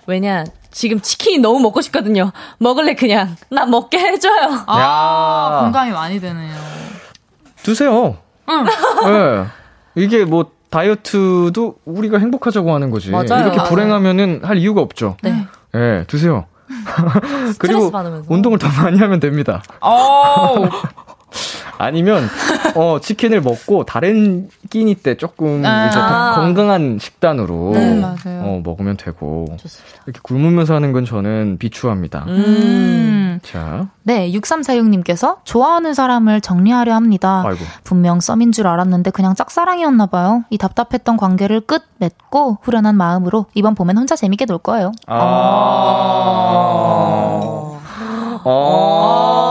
[0.08, 2.32] 왜냐, 지금 치킨이 너무 먹고 싶거든요.
[2.60, 3.36] 먹을래, 그냥.
[3.50, 4.64] 나 먹게 해줘요.
[4.68, 5.60] 아, 야.
[5.64, 6.54] 공감이 많이 되네요.
[7.68, 8.16] 드세요.
[9.08, 9.46] 예.
[10.02, 13.12] 이게 뭐 다이어트도 우리가 행복하자고 하는 거지.
[13.12, 13.46] 맞아요.
[13.46, 15.18] 이렇게 불행하면은 할 이유가 없죠.
[15.22, 15.46] 네.
[15.76, 16.46] 예, 드세요.
[17.60, 18.26] 그리고 받으면서.
[18.34, 19.62] 운동을 더 많이 하면 됩니다.
[19.84, 20.66] 오.
[21.78, 22.28] 아니면
[22.76, 25.88] 어 치킨을 먹고 다른 끼니 때 조금 아.
[25.88, 28.42] 이제 더 건강한 식단으로 네, 맞아요.
[28.44, 30.02] 어 먹으면 되고 좋습니다.
[30.06, 32.26] 이렇게 굶으면서 하는 건 저는 비추합니다.
[32.28, 33.40] 음.
[33.44, 37.44] 자, 네, 6346님께서 좋아하는 사람을 정리하려 합니다.
[37.46, 37.64] 아이고.
[37.84, 40.44] 분명 썸인 줄 알았는데 그냥 짝사랑이었나 봐요.
[40.50, 44.92] 이 답답했던 관계를 끝 맺고 후련한 마음으로 이번 봄엔 혼자 재밌게 놀 거예요.
[45.06, 45.18] 아.
[48.44, 49.47] 아.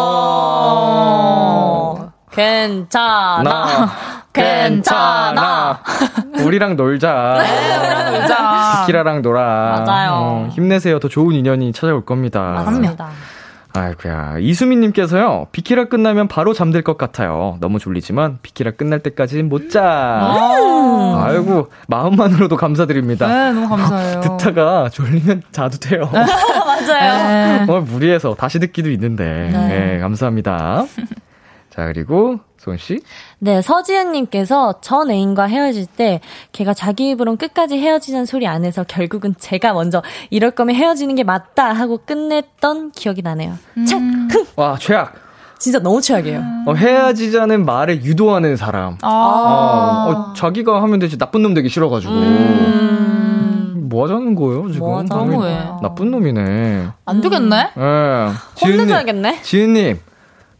[2.36, 3.42] 괜찮아.
[3.42, 3.90] 나
[4.32, 5.80] 괜찮아.
[6.44, 7.38] 우리랑 놀자.
[8.10, 8.84] 놀자.
[8.86, 9.84] 키라랑 놀아.
[9.86, 10.10] 맞아요.
[10.12, 10.98] 어, 힘내세요.
[10.98, 12.40] 더 좋은 인연이 찾아올 겁니다.
[12.64, 13.08] 맞습니다.
[13.72, 14.36] 아이고야.
[14.40, 17.58] 이수민님께서요, 비키라 끝나면 바로 잠들 것 같아요.
[17.60, 19.82] 너무 졸리지만, 비키라 끝날 때까지 못 자.
[21.26, 23.26] 아이고, 마음만으로도 감사드립니다.
[23.26, 24.20] 네, 너무 감사해요.
[24.38, 26.08] 듣다가 졸리면 자도 돼요.
[26.12, 27.66] 맞아요.
[27.66, 27.72] 네.
[27.72, 29.24] 어, 무리해서 다시 듣기도 있는데.
[29.24, 30.84] 네, 감사합니다.
[31.76, 33.00] 자, 그리고, 소은 씨.
[33.38, 36.22] 네, 서지은 님께서 전 애인과 헤어질 때
[36.52, 41.22] 걔가 자기 입으론 끝까지 헤어지자는 소리 안 해서 결국은 제가 먼저 이럴 거면 헤어지는 게
[41.22, 43.58] 맞다 하고 끝냈던 기억이 나네요.
[43.86, 44.00] 책!
[44.00, 44.46] 흥!
[44.56, 45.14] 와, 최악.
[45.58, 46.42] 진짜 너무 최악이에요.
[46.66, 48.96] 어, 헤어지자는 말에 유도하는 사람.
[49.02, 49.08] 아.
[50.08, 51.18] 어, 어, 자기가 하면 되지.
[51.18, 52.12] 나쁜 놈 되기 싫어 가지고.
[53.88, 54.86] 뭐 하자는 거예요, 지금?
[54.86, 55.78] 뭐 하자는 거예요?
[55.82, 56.88] 나쁜 놈이네.
[57.04, 57.56] 안 되겠네?
[57.76, 58.32] 예.
[58.56, 59.42] 지은님, 혼내줘야겠네.
[59.42, 60.00] 지은님,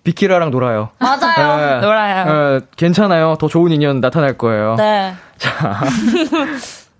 [0.07, 0.91] 비키라랑 놀아요.
[0.99, 1.79] 맞아요.
[1.79, 1.81] 예.
[1.81, 2.27] 놀아요.
[2.29, 3.35] 예, 괜찮아요.
[3.41, 4.77] 더 좋은 인연 나타날 거예요.
[4.77, 5.15] 네.
[5.37, 5.81] 자.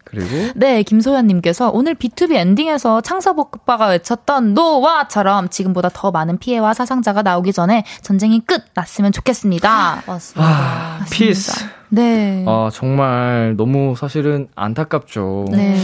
[0.05, 6.75] 그리고, 네, 김소연님께서 오늘 B2B 엔딩에서 창섭 오빠가 외쳤던 No war처럼 지금보다 더 많은 피해와
[6.75, 10.03] 사상자가 나오기 전에 전쟁이 끝 났으면 좋겠습니다.
[10.07, 10.51] 맞습니다.
[10.51, 11.65] 아, peace.
[11.89, 12.45] 네.
[12.47, 15.47] 아, 정말 너무 사실은 안타깝죠.
[15.51, 15.77] 네.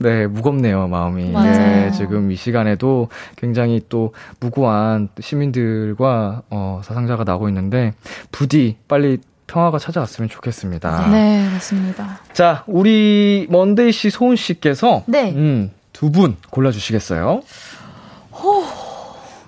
[0.00, 1.30] 네, 무겁네요, 마음이.
[1.30, 1.52] 맞아요.
[1.52, 7.94] 네, 지금 이 시간에도 굉장히 또 무고한 시민들과 어, 사상자가 나오고 있는데
[8.32, 11.08] 부디 빨리 평화가 찾아왔으면 좋겠습니다.
[11.10, 12.18] 네, 맞습니다.
[12.32, 15.32] 자, 우리 먼데이 씨, 소은 씨께서 네.
[15.32, 17.42] 음, 두 분 골라 주시겠어요?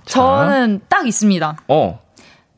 [0.05, 1.57] 저는 딱 있습니다.
[1.69, 1.99] 어.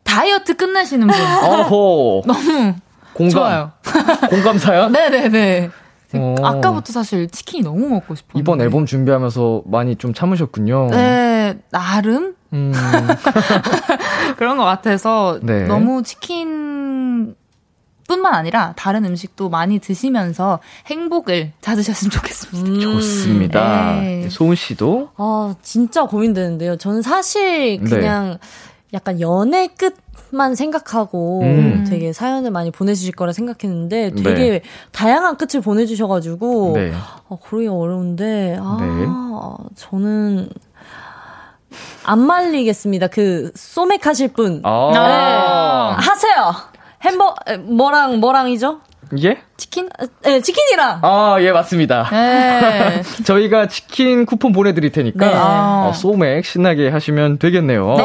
[0.04, 1.16] 다이어트 끝내시는 분.
[1.20, 2.22] 어호.
[2.28, 2.74] 너무
[3.14, 3.30] 공감.
[3.30, 3.72] 좋아요.
[4.28, 4.92] 공감 사연?
[4.92, 5.70] 네네네.
[6.14, 6.34] 어.
[6.42, 8.40] 아까부터 사실 치킨이 너무 먹고 싶었는데.
[8.40, 10.88] 이번 앨범 준비하면서 많이 좀 참으셨군요.
[10.90, 12.72] 네, 나름 음.
[14.38, 15.66] 그런 것 같아서 네.
[15.66, 17.34] 너무 치킨
[18.06, 22.70] 뿐만 아니라 다른 음식도 많이 드시면서 행복을 찾으셨으면 좋겠습니다.
[22.70, 22.80] 음.
[22.80, 24.00] 좋습니다.
[24.00, 24.28] 네.
[24.30, 26.76] 소은 씨도 아, 진짜 고민되는데요.
[26.78, 27.90] 저는 사실 네.
[27.90, 28.38] 그냥
[28.94, 29.94] 약간 연애 끝
[30.30, 31.86] 만 생각하고 음.
[31.88, 34.62] 되게 사연을 많이 보내주실 거라 생각했는데 되게 네.
[34.92, 36.92] 다양한 끝을 보내주셔가지고 네.
[37.28, 39.70] 어, 그러기 어려운데 아 네.
[39.74, 40.48] 저는
[42.04, 43.08] 안 말리겠습니다.
[43.08, 44.90] 그 소맥 하실 분 아.
[44.92, 46.02] 네.
[46.06, 46.54] 하세요.
[47.02, 48.80] 햄버 에, 뭐랑 뭐랑이죠?
[49.22, 49.38] 예?
[49.56, 49.88] 치킨?
[50.22, 52.08] 네, 치킨이랑 아, 예, 맞습니다.
[52.10, 53.02] 네.
[53.24, 55.32] 저희가 치킨 쿠폰 보내드릴 테니까 네.
[55.34, 57.96] 어, 소맥 신나게 하시면 되겠네요.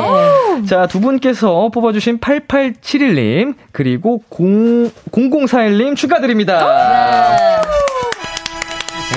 [0.68, 6.60] 자, 두 분께서 뽑아주신 8871님 그리고 0, 0041님 축하드립니다.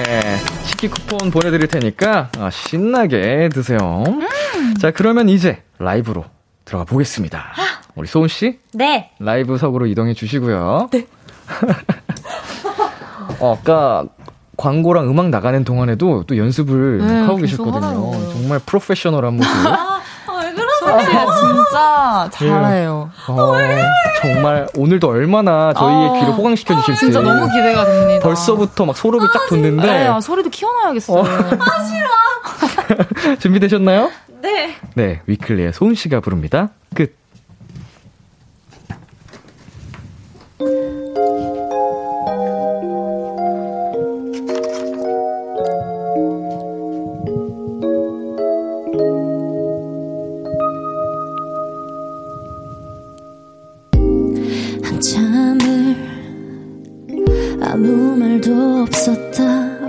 [0.05, 4.05] 네, 치킨 쿠폰 보내드릴 테니까 아, 신나게 드세요.
[4.81, 6.25] 자, 그러면 이제 라이브로
[6.65, 7.53] 들어가 보겠습니다.
[7.95, 9.11] 우리 소은 씨 네.
[9.19, 10.89] 라이브석으로 이동해 주시고요.
[10.93, 11.07] 네.
[13.41, 14.05] 어, 아까
[14.57, 18.13] 광고랑 음악 나가는 동안에도 또 연습을 네, 하고 계셨거든요.
[18.33, 19.51] 정말 프로페셔널한 모습.
[20.47, 21.27] 왜 그러세요?
[21.41, 23.11] 진짜 잘해요.
[23.29, 23.53] 어,
[24.23, 27.01] 정말 오늘도 얼마나 저희의 아, 귀를 호강시켜 주실지.
[27.01, 28.23] 진짜 너무 기대가 됩니다.
[28.27, 31.25] 벌써부터 막 소름이 딱 돋는데 네, 아, 소리도 키워놔야겠어요.
[33.41, 34.11] 준비되셨나요?
[34.43, 34.77] 네.
[34.95, 36.71] 네, 위클리의 소은 씨가 부릅니다.
[36.95, 37.17] 끝.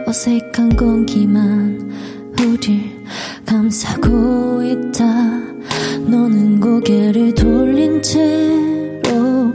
[0.08, 1.91] 어색한 공기만
[2.39, 3.03] 우릴
[3.45, 5.03] 감싸고 있다.
[6.08, 9.53] 너는 고개를 돌린 채로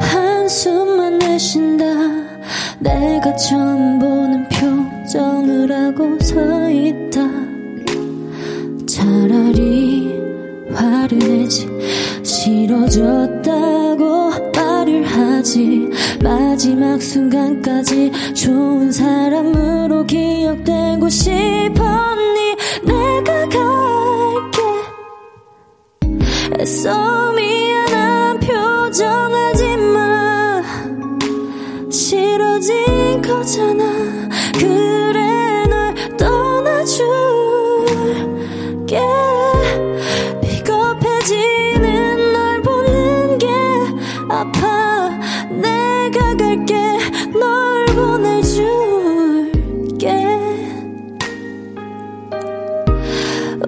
[0.00, 1.84] 한숨만 내쉰다.
[2.80, 7.39] 내가 처음 보는 표정을 하고 서 있다
[12.50, 15.88] 싫어졌다고 말을 하지.
[16.20, 22.56] 마지막 순간까지 좋은 사람으로 기억되고 싶었니?
[22.82, 24.62] 내가 갈게.
[26.58, 30.62] 애써 미안한 표정하지 마.
[31.88, 33.84] 싫어진 거잖아.
[34.58, 35.09] 그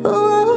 [0.00, 0.51] 우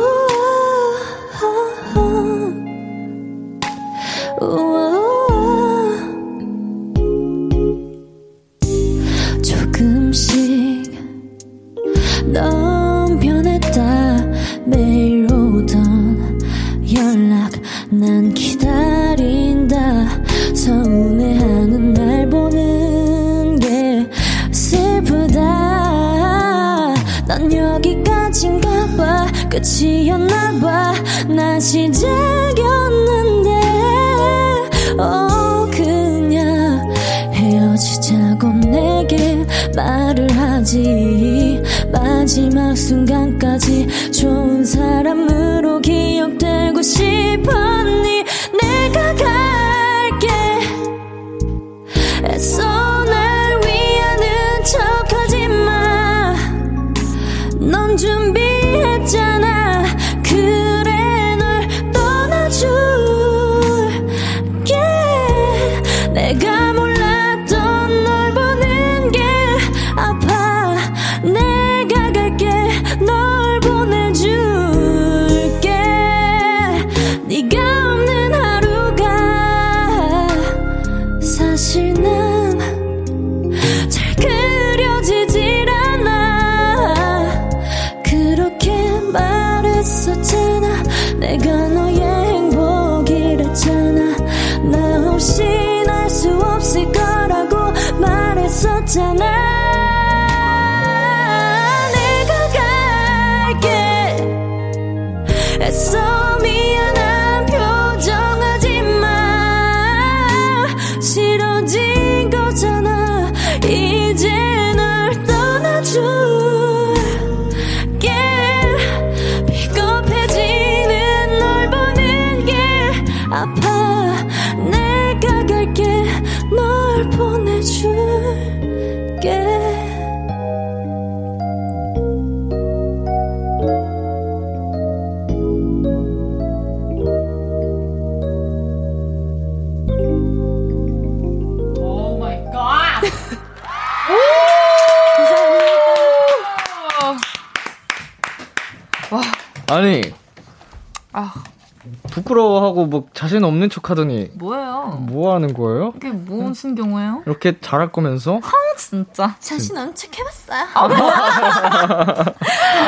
[152.26, 154.97] 부끄러워하고 뭐 자신 없는 척 하더니 뭐예요?
[155.07, 155.93] 뭐 하는 거예요?
[155.95, 157.23] 이게 무슨 경우예요?
[157.26, 158.39] 이렇게 잘할 거면서?
[158.78, 159.36] 진짜.
[159.39, 160.65] 자신 없는 척 해봤어요.
[160.73, 160.88] 아,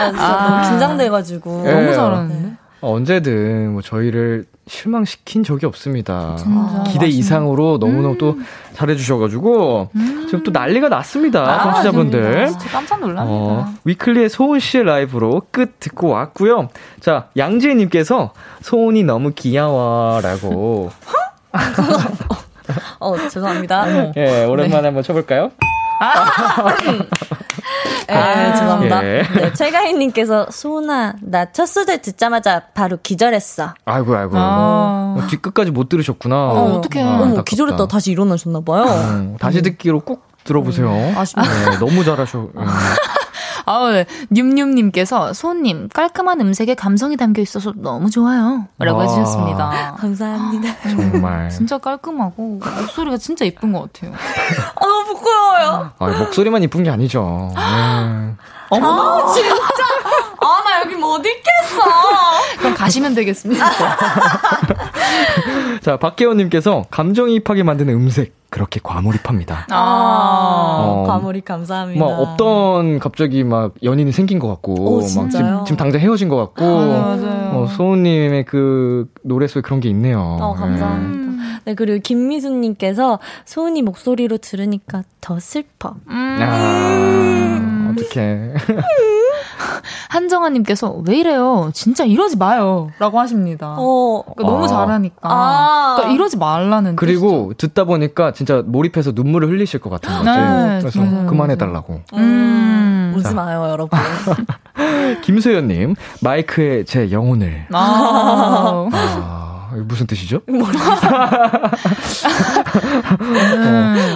[0.09, 1.63] 진짜 너무 긴장돼가지고.
[1.65, 1.71] 예.
[1.73, 2.35] 너무 잘하는데?
[2.35, 6.35] 어, 언제든 뭐 저희를 실망시킨 적이 없습니다.
[6.37, 6.83] 진짜.
[6.87, 8.37] 기대 이상으로 너무너무 또
[8.73, 9.89] 잘해주셔가지고
[10.25, 11.63] 지금 또 난리가 났습니다.
[11.63, 12.47] 청취자분들.
[12.49, 13.25] 진짜 깜짝 놀랍니다.
[13.27, 16.67] 어, 위클리의 소은 씨의 라이브로 끝 듣고 왔고요.
[16.99, 20.91] 자, 양지혜님께서 소은이 너무 귀여워라고.
[22.99, 24.11] 어, 죄송합니다.
[24.17, 25.51] 예, 오랜만에 한번 쳐볼까요?
[28.09, 29.03] 예, 죄송합니다.
[29.05, 29.23] 예.
[29.35, 33.73] 네, 최가희님께서 소은아, 나 첫 소절 듣자마자 바로 기절했어.
[33.85, 34.31] 아이고, 아이고.
[34.35, 35.15] 아.
[35.17, 36.35] 어, 뒷끝까지 못 들으셨구나.
[36.35, 37.03] 어, 어떡해.
[37.03, 37.43] 아, 어머.
[37.43, 38.83] 기절했다 다시 일어나셨나 봐요.
[38.85, 40.89] 음, 다시 듣기로 꼭 들어보세요.
[41.15, 41.69] 아쉽네요.
[41.71, 42.47] 네, 너무 잘하셔.
[43.67, 43.69] 음.
[43.69, 44.05] 아우, 네.
[44.29, 48.65] 뉴뉴님께서 소님 깔끔한 음색에 감성이 담겨 있어서 너무 좋아요.
[48.79, 49.03] 라고 와.
[49.03, 49.95] 해주셨습니다.
[49.99, 50.75] 감사합니다.
[50.89, 51.49] 정말.
[51.49, 54.13] 진짜 깔끔하고 목소리가 진짜 예쁜 것 같아요.
[54.75, 55.91] 아, 너무 부끄러워요.
[55.99, 57.51] 아, 목소리만 이쁜 게 아니죠.
[57.55, 57.61] 네.
[57.61, 59.55] 아, 진짜.
[60.47, 61.81] 아, 나 여기 못 있겠어.
[62.59, 63.65] 그럼 가시면 되겠습니다.
[65.81, 69.67] 자, 박혜원님께서 감정이입하게 만드는 음색, 그렇게 과몰입합니다.
[69.69, 71.03] 아, 어.
[71.07, 72.03] 과몰입 감사합니다.
[72.03, 75.29] 막 없던 갑자기 막 연인이 생긴 것 같고, 오, 막?
[75.29, 77.51] 지금, 지금 당장 헤어진 것 같고, 맞아요.
[77.53, 80.37] 어, 소은님의 그 노래 속에 그런 게 있네요.
[80.39, 81.27] 어, 감사합니다.
[81.65, 85.95] 네, 그리고 김미수님께서 소은이 목소리로 들으니까 더 슬퍼.
[86.07, 86.35] 음.
[86.39, 86.45] 네.
[86.47, 88.53] 아, 어떡해.
[90.09, 91.69] 한정아님께서 왜 이래요?
[91.73, 92.89] 진짜 이러지 마요.
[92.99, 93.75] 라고 하십니다.
[93.77, 94.67] 어, 그러니까 너무 아.
[94.67, 95.15] 잘하니까.
[95.21, 95.93] 아.
[95.97, 100.25] 그러니까 이러지 말라는 그리고 듣다 보니까 진짜 몰입해서 눈물을 흘리실 것 같은 거지.
[100.25, 102.01] 네, 그래서 맞아요, 그만해달라고.
[102.13, 103.13] 음.
[103.15, 103.97] 울지 마요, 여러분.
[105.23, 107.65] 김소연님, 마이크에 제 영혼을.
[107.71, 108.87] 아.
[108.91, 110.41] 아, 무슨 뜻이죠?
[110.47, 110.61] 음.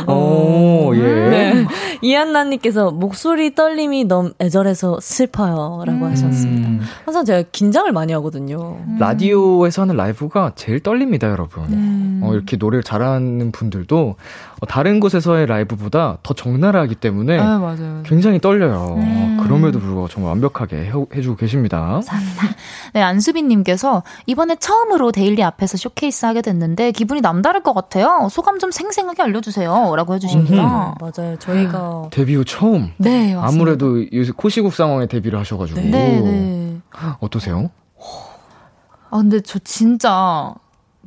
[0.10, 1.00] 오, 예.
[1.02, 1.68] 네.
[2.02, 5.84] 이한나님께서 목소리 떨림이 너무 애절해서 슬퍼요.
[5.86, 6.68] 라고 하셨습니다.
[6.68, 8.80] 음, 항상 제가 긴장을 많이 하거든요.
[9.00, 11.64] 라디오에서 하는 라이브가 제일 떨립니다, 여러분.
[11.70, 12.26] 네.
[12.26, 14.16] 어, 이렇게 노래를 잘하는 분들도 어,
[14.68, 18.04] 다른 곳에서의 라이브보다 더 적나라하기 때문에 아, 맞아요.
[18.06, 18.96] 굉장히 떨려요.
[18.98, 19.40] 음.
[19.42, 22.00] 그럼에도 불구하고 정말 완벽하게 해, 해주고 계십니다.
[22.94, 28.28] 네, 안수빈님께서 이번에 처음으로 데일리 앞에서 쇼케이스 하게 됐는데 기분이 남다를 것 같아요.
[28.30, 29.96] 소감 좀 생생하게 알려주세요.
[29.96, 30.96] 라고 해주십니다.
[31.00, 31.38] 맞아요.
[31.40, 32.92] 저희가 데뷔 후 처음.
[32.98, 33.48] 네, 맞습니다.
[33.48, 35.80] 아무래도 요새 코시국 상황에 데뷔를 하셔가지고.
[35.82, 36.78] 네, 네.
[37.20, 37.72] 어떠세요?
[39.10, 40.54] 아, 근데 저 진짜,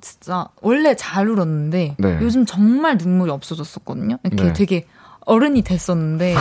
[0.04, 2.18] 진짜, 원래 잘 울었는데, 네.
[2.20, 4.18] 요즘 정말 눈물이 없어졌었거든요.
[4.22, 4.52] 이렇게 네.
[4.52, 4.84] 되게
[5.26, 6.34] 어른이 됐었는데,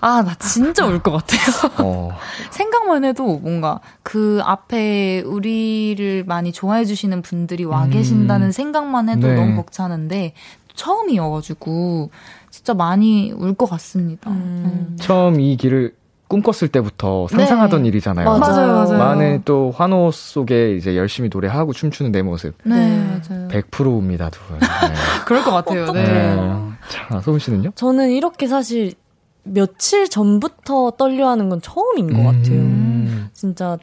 [0.00, 1.40] 아, 나 진짜 울 것 같아요.
[1.78, 2.16] 어,
[2.50, 9.34] 생각만 해도 뭔가 그 앞에 우리를 많이 좋아해 주시는 분들이 와 계신다는 생각만 해도 네.
[9.34, 10.32] 너무 벅차는데,
[10.74, 12.10] 처음이어가지고,
[12.50, 14.30] 진짜 많이 울 것 같습니다.
[14.30, 14.96] 음.
[14.98, 15.94] 처음 이 길을
[16.32, 17.88] 꿈꿨을 때부터 상상하던 네.
[17.88, 18.38] 일이잖아요.
[18.38, 18.72] 맞아요.
[18.72, 18.98] 맞아요.
[18.98, 22.54] 많은 또 환호 속에 이제 열심히 노래하고 춤추는 내 모습.
[22.64, 23.48] 네, 맞아요.
[23.48, 24.58] 100%입니다, 두 분.
[24.58, 24.66] 네.
[25.26, 25.92] 그럴 것 같아요.
[25.92, 26.04] 네.
[26.04, 26.68] 네.
[26.88, 27.72] 자, 소은 씨는요?
[27.74, 28.94] 저는 이렇게 사실
[29.42, 32.60] 며칠 전부터 떨려하는 건 처음인 것 같아요.
[32.60, 33.28] 음.
[33.34, 33.76] 진짜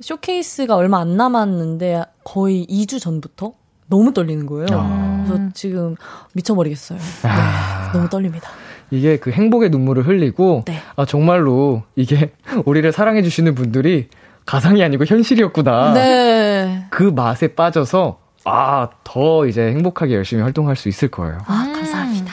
[0.00, 3.54] 쇼케이스가 얼마 안 남았는데 거의 2주 전부터
[3.86, 4.66] 너무 떨리는 거예요.
[4.72, 5.24] 아.
[5.26, 5.96] 그래서 지금
[6.34, 6.98] 미쳐버리겠어요.
[6.98, 8.50] 네, 너무 떨립니다.
[8.94, 10.78] 이게 그 행복의 눈물을 흘리고, 네.
[10.96, 12.32] 아, 정말로 이게
[12.64, 14.08] 우리를 사랑해 주시는 분들이
[14.46, 15.94] 가상이 아니고 현실이었구나.
[15.94, 16.86] 네.
[16.90, 21.38] 그 맛에 빠져서, 아, 더 이제 행복하게 열심히 활동할 수 있을 거예요.
[21.46, 22.32] 아, 감사합니다.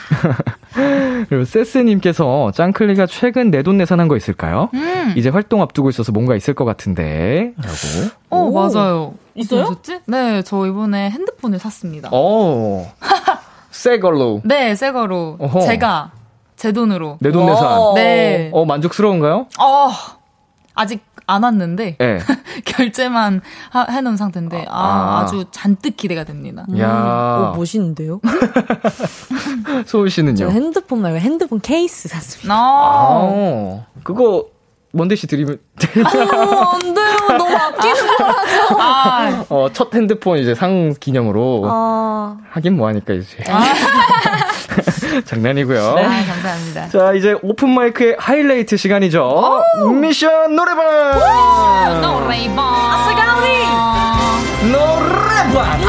[1.28, 4.68] 그리고 세스님께서 짱클리가 최근 내돈내산한 거 있을까요?
[4.74, 5.14] 음.
[5.16, 7.52] 이제 활동 앞두고 있어서 뭔가 있을 것 같은데.
[7.56, 8.12] 라고.
[8.30, 8.52] 어, 오.
[8.52, 9.14] 맞아요.
[9.34, 9.62] 있어요?
[9.62, 10.00] 어떠셨지?
[10.06, 12.10] 네, 저 이번에 핸드폰을 샀습니다.
[12.12, 12.86] 오.
[13.70, 14.42] 새 걸로.
[14.44, 15.36] 네, 새 거로.
[15.40, 15.60] 어허.
[15.62, 16.10] 제가
[16.62, 17.16] 제 돈으로.
[17.20, 17.64] 내 돈 내산.
[17.66, 17.92] 와.
[17.96, 18.48] 네.
[18.52, 19.46] 어, 만족스러운가요?
[19.58, 19.90] 어,
[20.76, 22.18] 아직 안 왔는데 예.
[22.64, 23.40] 결제만
[23.70, 25.20] 하- 해놓은 상태인데 아, 아.
[25.22, 25.26] 아.
[25.26, 26.64] 주 잔뜩 기대가 됩니다.
[26.78, 28.20] 야 어, 멋있는데요?
[29.86, 30.36] 소은 씨는요?
[30.36, 32.54] 저 핸드폰 말고 핸드폰 케이스 샀습니다.
[32.54, 34.46] 아, 아, 그거,
[34.92, 35.58] 먼데 씨 드리면, 어,
[36.74, 37.38] 안 돼요.
[37.38, 38.76] 너무 아끼는 거라서.
[38.78, 41.62] 아, 어, 첫 핸드폰 이제 상 기념으로.
[41.66, 43.42] 아, 하긴 뭐 하니까 이제.
[45.20, 45.94] 장난이고요.
[45.96, 46.88] 네, 감사합니다.
[46.88, 49.62] 자, 이제 오픈마이크의 하이라이트 시간이죠.
[50.00, 50.84] 미션 노래방!
[51.12, 53.02] 노래방.
[54.72, 55.80] 노래방!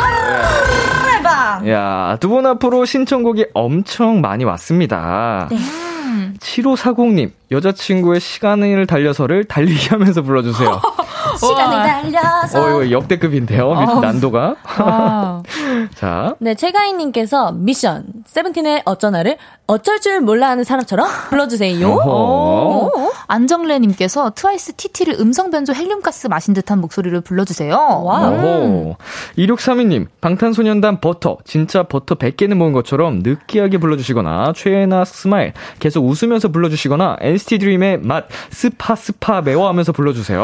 [1.06, 1.68] 대박!
[1.70, 5.48] 야, 두 분 앞으로 신청곡이 엄청 많이 왔습니다.
[5.52, 5.58] 네.
[6.40, 10.82] 7540님, 여자친구의 시간을 달려서를 달리기 하면서 불러주세요.
[11.38, 12.62] 시간을 달려서.
[12.62, 13.68] 어, 이거 역대급인데요.
[13.70, 14.00] 어.
[14.00, 14.56] 난도가.
[14.64, 15.42] 아.
[15.96, 16.36] 자.
[16.40, 21.98] 네, 최가희님께서 미션 세븐틴의 어쩌나를 어쩔 줄 몰라 하는 사람처럼 불러주세요.
[23.28, 27.74] 안정래님께서 트와이스 TT를 음성 변조 헬륨가스 마신 듯한 목소리를 불러주세요.
[28.04, 28.30] 와.
[28.30, 28.96] 오.
[29.38, 31.38] 2632님, 방탄소년단 버터.
[31.46, 35.54] 진짜 버터 100개는 먹은 것처럼 느끼하게 불러주시거나, 최예나 Smiley.
[35.80, 40.42] 계속 웃으면서 불러주시거나, NCT 드림의 맛, 습하, 습하, 매워 하면서 불러주세요.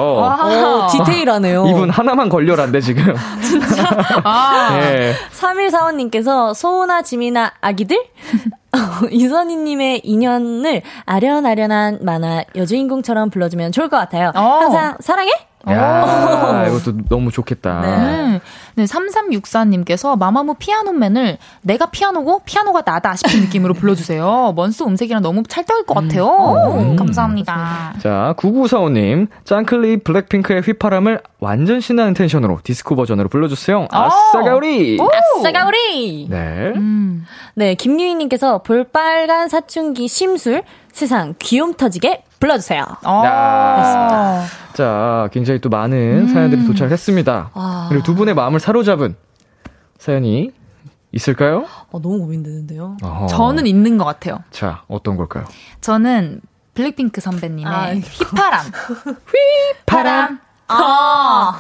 [0.86, 1.66] 오, 디테일하네요.
[1.68, 3.16] 이분 하나만 걸려라인데, 지금.
[4.24, 4.70] 아.
[4.82, 5.14] 예.
[5.32, 7.98] 3145님께서 소은아 지민아 아기들?
[9.12, 14.32] 이선희님의 인연을 아련아련한 만화 여주인공처럼 불러주면 좋을 것 같아요.
[14.36, 14.60] 어.
[14.62, 15.32] 항상 사랑해?
[15.68, 17.82] 야, 이것도 너무 좋겠다.
[17.82, 18.42] 네.
[18.76, 24.54] 네, 3364님께서 마마무 피아노맨을 내가 피아노고 피아노가 나다 싶은 느낌으로 불러주세요.
[24.56, 26.76] 먼스 음색이랑 너무 찰떡일 것 같아요.
[26.78, 26.96] 음.
[26.96, 27.96] 감사합니다.
[28.00, 33.88] 자, 9945님, 짱클리 블랙핑크의 휘파람을 완전 신나는 텐션으로 디스코 버전으로 불러주세요.
[33.92, 34.98] 아싸가우리!
[35.40, 36.28] 아싸가 우리!
[36.30, 36.72] 네.
[36.76, 37.26] 음.
[37.56, 40.64] 네, 김유희님께서 볼빨간 사춘기 심술
[41.00, 42.84] 세상 귀염 터지게 불러주세요.
[43.06, 43.22] 어.
[43.26, 44.44] 야.
[44.74, 47.52] 자, 굉장히 또 많은 사연들이 도착했습니다.
[47.54, 47.86] 아.
[47.88, 49.16] 그리고 두 분의 마음을 사로잡은
[49.98, 50.52] 사연이
[51.14, 51.66] 있을까요?
[51.92, 52.98] 어, 너무 고민되는데요.
[53.02, 53.28] 어허.
[53.28, 54.44] 저는 있는 것 같아요.
[54.52, 55.46] 자, 어떤 걸까요?
[55.80, 56.42] 저는
[56.74, 58.66] 블랙핑크 선배님의 아, 휘파람.
[59.88, 60.40] 파람.
[60.68, 61.60] 아,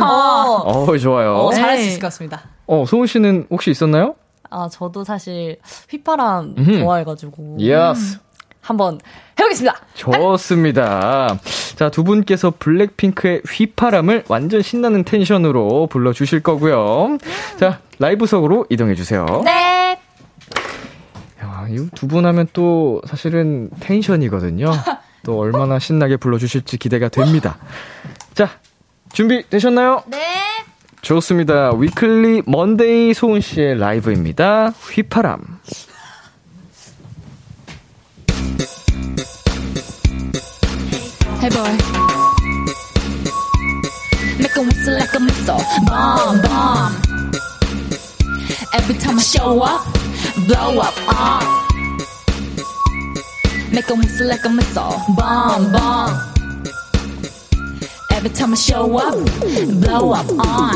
[0.00, 1.34] 어, 어, 좋아요.
[1.34, 1.88] 어, 잘할 수 네.
[1.88, 2.42] 있을 것 같습니다.
[2.66, 4.14] 어, 소은 씨는 혹시 있었나요?
[4.50, 5.58] 아, 저도 사실
[5.90, 6.78] 휘파람 음흠.
[6.80, 8.18] 좋아해가지고 yes.
[8.60, 8.98] 한번
[9.38, 9.76] 해보겠습니다.
[9.94, 11.38] 좋습니다.
[11.76, 17.16] 자, 두 분께서 블랙핑크의 휘파람을 완전 신나는 텐션으로 불러주실 거고요.
[17.58, 19.24] 자, 라이브석으로 이동해주세요.
[19.44, 19.98] 네.
[21.42, 24.70] 야, 이두 분 하면 또 사실은 텐션이거든요.
[25.24, 27.56] 또 얼마나 신나게 불러주실지 기대가 됩니다.
[28.34, 28.50] 자,
[29.12, 30.02] 준비되셨나요?
[30.08, 30.18] 네.
[31.02, 31.72] 좋습니다.
[31.76, 34.72] 위클리 먼데이 소은 씨의 라이브입니다.
[34.90, 35.60] 휘파람.
[41.40, 41.70] Hey boy.
[44.38, 45.62] Make a whistle like a missile.
[45.86, 46.96] Bomb, bomb.
[48.74, 49.84] Every time I show up,
[50.46, 51.40] blow up, uh.
[53.72, 54.94] Make a whistle like a missile.
[55.16, 56.37] Bomb, bomb.
[58.18, 59.14] Every time I show up,
[59.80, 60.74] blow up, uh.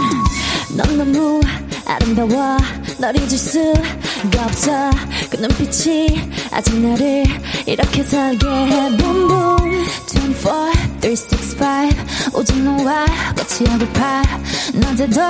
[0.76, 1.40] 넌 너무
[1.84, 2.56] 아름다워.
[2.98, 4.90] 널 잊을 수가 없어.
[5.28, 6.20] 그 눈빛이
[6.52, 7.24] 아직 나를
[7.66, 8.96] 이렇게 살게 해.
[8.96, 9.84] Boom boom.
[10.06, 14.22] 24, 365 오직 너와 같이 하고파.
[14.74, 15.20] 낮에도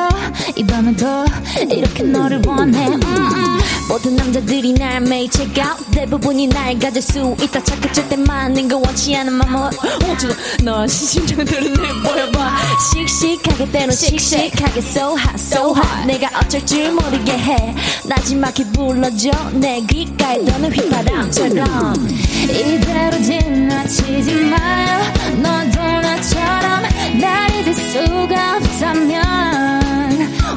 [0.54, 1.24] 이 밤에도
[1.70, 2.88] 이렇게 너를 원해.
[2.88, 3.58] 음, 음.
[3.88, 5.84] 모든 남자들이 날 매일 check out.
[5.90, 7.62] 대부분이 날 가질 수 있다.
[7.62, 9.70] 착각할 때만 낸거 원치 않은 맘을
[10.10, 12.56] 어쩌다 너 심장들은 내 보여봐.
[12.94, 16.06] 씩씩하게 때론 씩씩하게 so hot so hot.
[16.06, 17.74] 내가 어쩔 줄 모르게 해.
[18.04, 19.30] 나지막히 불러줘.
[19.52, 22.08] 내 귓가에 도는 휘파람처럼.
[22.48, 25.02] 이대로 지나치지 마요
[25.36, 26.82] 너도 나처럼
[27.20, 29.82] 날 잊을 수가 없다면.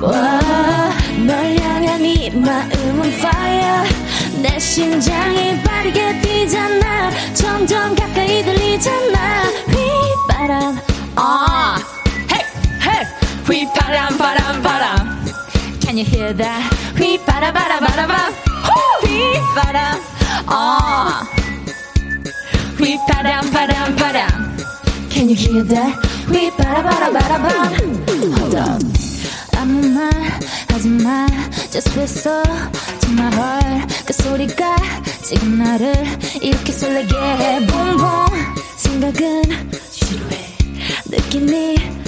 [0.01, 0.91] 와,
[1.25, 1.55] 널
[2.03, 3.89] 이 마음은 fire
[4.41, 10.79] 내 심장이 빠르게 뛰잖아 점점 가까이 들리잖아 휘바람
[11.15, 11.77] 아,
[12.29, 12.45] hey,
[12.81, 13.05] hey,
[13.45, 15.25] 휘파람, 바람, 바람.
[15.79, 16.61] Can you hear that?
[16.97, 18.33] 휘파람, 바람, 바람, 바람.
[19.05, 20.01] 휘파람,
[20.47, 21.23] 아,
[22.77, 24.57] 휘파람, 바람, 바람.
[25.09, 26.15] Can you hear that?
[26.27, 29.04] 휘바라바라바라밤 Hold up
[29.57, 30.11] 아무 말
[30.69, 31.27] 하지 마.
[31.71, 32.43] Just whistle
[33.01, 34.05] to my heart.
[34.05, 34.75] 그 소리가
[35.23, 35.93] 지금 나를
[36.41, 37.15] 이렇게 설레게.
[37.15, 39.41] 해 Boom boom 생각은
[39.91, 40.57] 지루해.
[41.05, 42.04] 느낌이 쉿.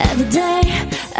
[0.00, 0.62] Every day,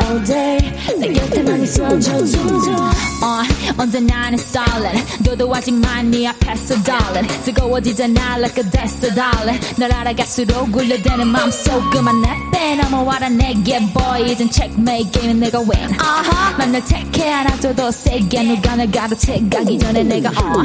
[0.01, 0.59] all day.
[1.01, 3.43] 내 곁에만 있어줘 줌줌 어,
[3.77, 5.23] 언제나 나는 starlet.
[5.25, 7.27] 도도하지만 네 앞에서 darling.
[7.45, 9.61] 뜨거워지잖아 like a desert darling.
[9.77, 14.31] 널 알아갈수록 울려대는 맘속 그만 내빼 넘어와라 내게 boy.
[14.31, 15.91] 이젠 checkmate 게임은 내가 win.
[15.91, 16.57] Uh-huh.
[16.59, 18.43] 만날 택해 하나도 더 세게.
[18.45, 20.63] 누가 널 가로채 가기 전에 내가 어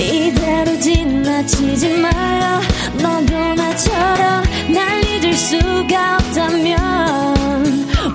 [0.00, 2.60] 이대로 지나치지 마요.
[2.94, 4.42] 너도 나처럼
[4.72, 6.78] 날 잊을 수가 없다면.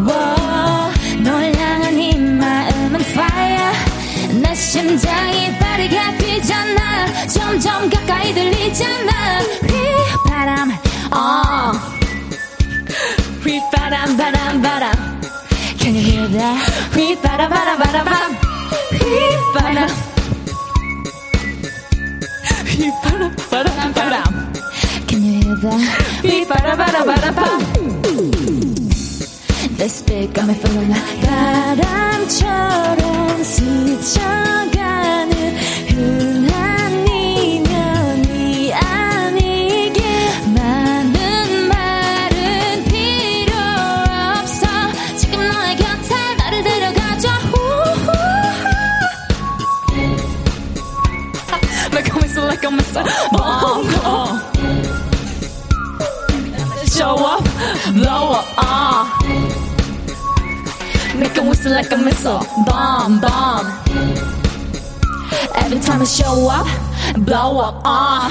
[0.07, 0.91] 와,
[1.23, 3.71] 널 향한 이 마음은 fire.
[4.41, 7.27] 내 심장이 빠르게 뛰잖아.
[7.27, 9.39] 점점 가까이 들리잖아.
[9.67, 10.71] 휘바람
[11.11, 11.71] 어
[13.43, 15.21] 휘바람 바람 바람.
[15.79, 16.71] Can you hear that?
[16.95, 18.37] 휘바람 바람 바람 바람.
[19.53, 20.14] 휘바람
[22.75, 24.23] 휘파람 바람 바람.
[25.07, 25.77] Can you hear 휘파람이다
[26.23, 27.41] 휘파라바라바라밤.
[29.77, 35.31] 내 스피커에 feeling like 바람처럼 스쳐가는
[66.05, 66.67] I show up,
[67.25, 68.29] blow up, ah.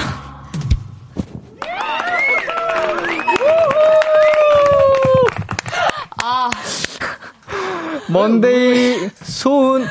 [8.07, 9.87] 먼데이 소은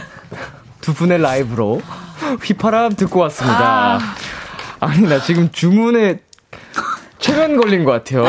[0.81, 1.83] 두 분의 라이브로
[2.43, 3.99] 휘파람 듣고 왔습니다.
[4.81, 4.95] 아.
[4.97, 6.21] 니나 지금 주문에
[7.19, 8.25] 최면 걸린 것 같아요.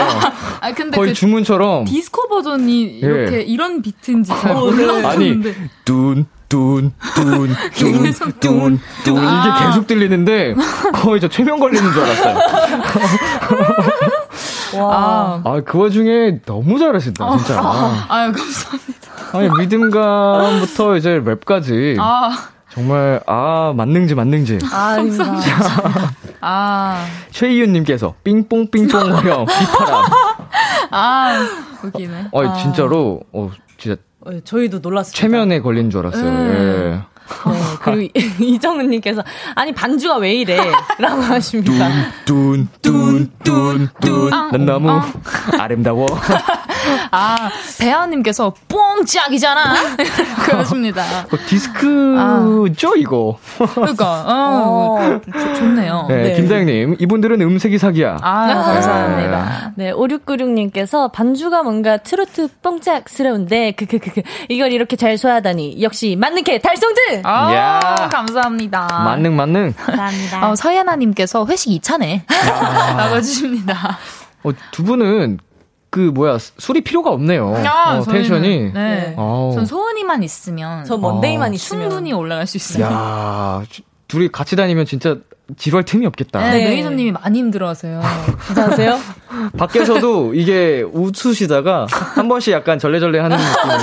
[0.59, 3.41] 아 근데 거의 그 주문처럼 디스코 버전이 이렇게 예.
[3.41, 6.91] 이런 비트인지 잘 아니 몰랐었는데 뚠 뚠뚠뚠
[7.73, 9.57] 계속 뚠뚠 아.
[9.57, 10.55] 이게 계속 들리는데
[10.93, 12.39] 거의 저 최면 걸리는 줄 알았어요.
[14.77, 17.59] 아, 아그 와중에 너무 잘하신다 진짜.
[18.09, 18.93] 아유 감사합니다.
[19.33, 22.31] 아니 리듬감부터 이제 랩까지 아,
[22.71, 24.59] 정말 아 만능지 만능지.
[24.71, 25.33] 아, 아닙니다.
[26.41, 30.05] 아, 최이윤님께서 삥뽕삥뽕 형 휘파람.
[30.91, 31.47] 아,
[31.83, 32.27] 웃기네.
[32.31, 35.19] 어 진짜로 어 진짜 어, 저희도 놀랐습니다.
[35.19, 36.25] 최면에 걸린 줄 알았어요.
[36.25, 37.01] 예.
[37.45, 38.11] 네, 그리고
[38.43, 39.23] 이정은님께서
[39.55, 40.57] 아니 반주가 왜 이래?
[40.99, 41.89] 라고 하십니다.
[42.25, 45.01] 뚠뚠뚠뚠 난 너무 어.
[45.59, 46.05] 아름다워.
[47.11, 47.49] 아,
[47.79, 49.73] 배아님께서 뽕짝이잖아.
[50.45, 51.03] 그러십니다.
[51.31, 53.39] 어, 디스크죠 이거.
[53.73, 56.05] 그러니까, 어, 좋- 좋네요.
[56.09, 56.35] 네, 네.
[56.35, 58.17] 김다영님 이분들은 음색이 사기야.
[58.21, 59.71] 아, 감사합니다.
[59.75, 65.81] 네, 5696님께서 반주가 뭔가 트로트 뽕짝스러운데, 그, 그, 그, 그, 이걸 이렇게 잘 소화하다니.
[65.81, 67.14] 역시 만능캐 달성들!
[67.23, 68.09] 아, 야.
[68.11, 68.87] 감사합니다.
[69.03, 69.73] 만능 만능.
[69.73, 70.49] 감사합니다.
[70.49, 72.23] 어, 서예나님께서 회식 2차네.
[72.97, 73.97] 라고 해주십니다.
[74.43, 75.39] 어, 두 분은
[75.89, 77.55] 그 뭐야 술이 필요가 없네요.
[77.65, 78.71] 아, 어, 저희는- 텐션이.
[78.73, 79.15] 네.
[79.17, 79.51] 아우.
[79.55, 81.53] 전 소은이만 있으면 저 먼데이만 어.
[81.53, 81.81] 있으면.
[81.89, 82.83] 충분히 올라갈 수 있어요.
[82.85, 85.17] 야 주- 둘이 같이 다니면 진짜
[85.57, 86.39] 지루할 틈이 없겠다.
[86.39, 86.69] 네, 네.
[86.69, 88.01] 매니저님이 많이 힘들어하세요.
[88.47, 88.99] 괜찮으세요?
[89.57, 93.79] 밖에서도 이게 웃으시다가 한 번씩 약간 절레절레 하는 느낌.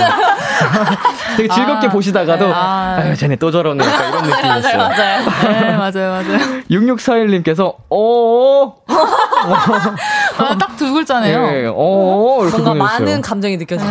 [1.37, 2.51] 되게 즐겁게 아, 보시다가도 네.
[2.53, 3.09] 아, 아.
[3.09, 4.77] 유 쟤네 또 저러네 약간 이런 느낌이었어요.
[4.77, 5.25] 맞아요.
[5.43, 6.61] 네, 맞아요, 맞아요.
[6.69, 8.75] 6641님께서 어
[10.37, 11.37] 아, 딱두 글자네요.
[11.37, 12.75] 예, 어 이렇게 뭔가 보내주세요.
[13.07, 13.89] 많은 감정이 느껴져요.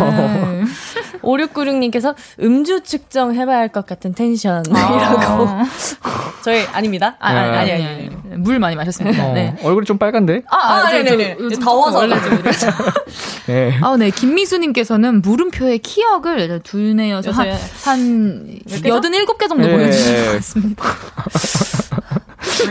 [1.12, 1.18] 네.
[1.20, 5.46] 5696님께서 음주 측정 해봐야 할 것 같은 텐션이라고.
[5.48, 5.64] 아.
[6.42, 7.16] 저희, 아닙니다.
[7.20, 7.86] 아, 아니, 아니, 아니.
[7.86, 8.10] 아니.
[8.36, 9.26] 물 많이 마셨습니다.
[9.26, 9.56] 어, 네.
[9.62, 10.42] 얼굴이 좀 빨간데?
[10.50, 11.36] 아, 아, 저- 네네네.
[11.38, 11.98] 저 요즘 더워서.
[11.98, 12.66] 원래 좀 이렇죠.
[13.48, 13.74] 예.
[13.82, 14.10] 아, 네.
[14.10, 19.00] 김미수님께서는 물음표의 키역을 둘네여서 한, 여섯, 한 개죠?
[19.00, 19.72] 87개 정도 예.
[19.72, 20.84] 보내주신 것 같습니다.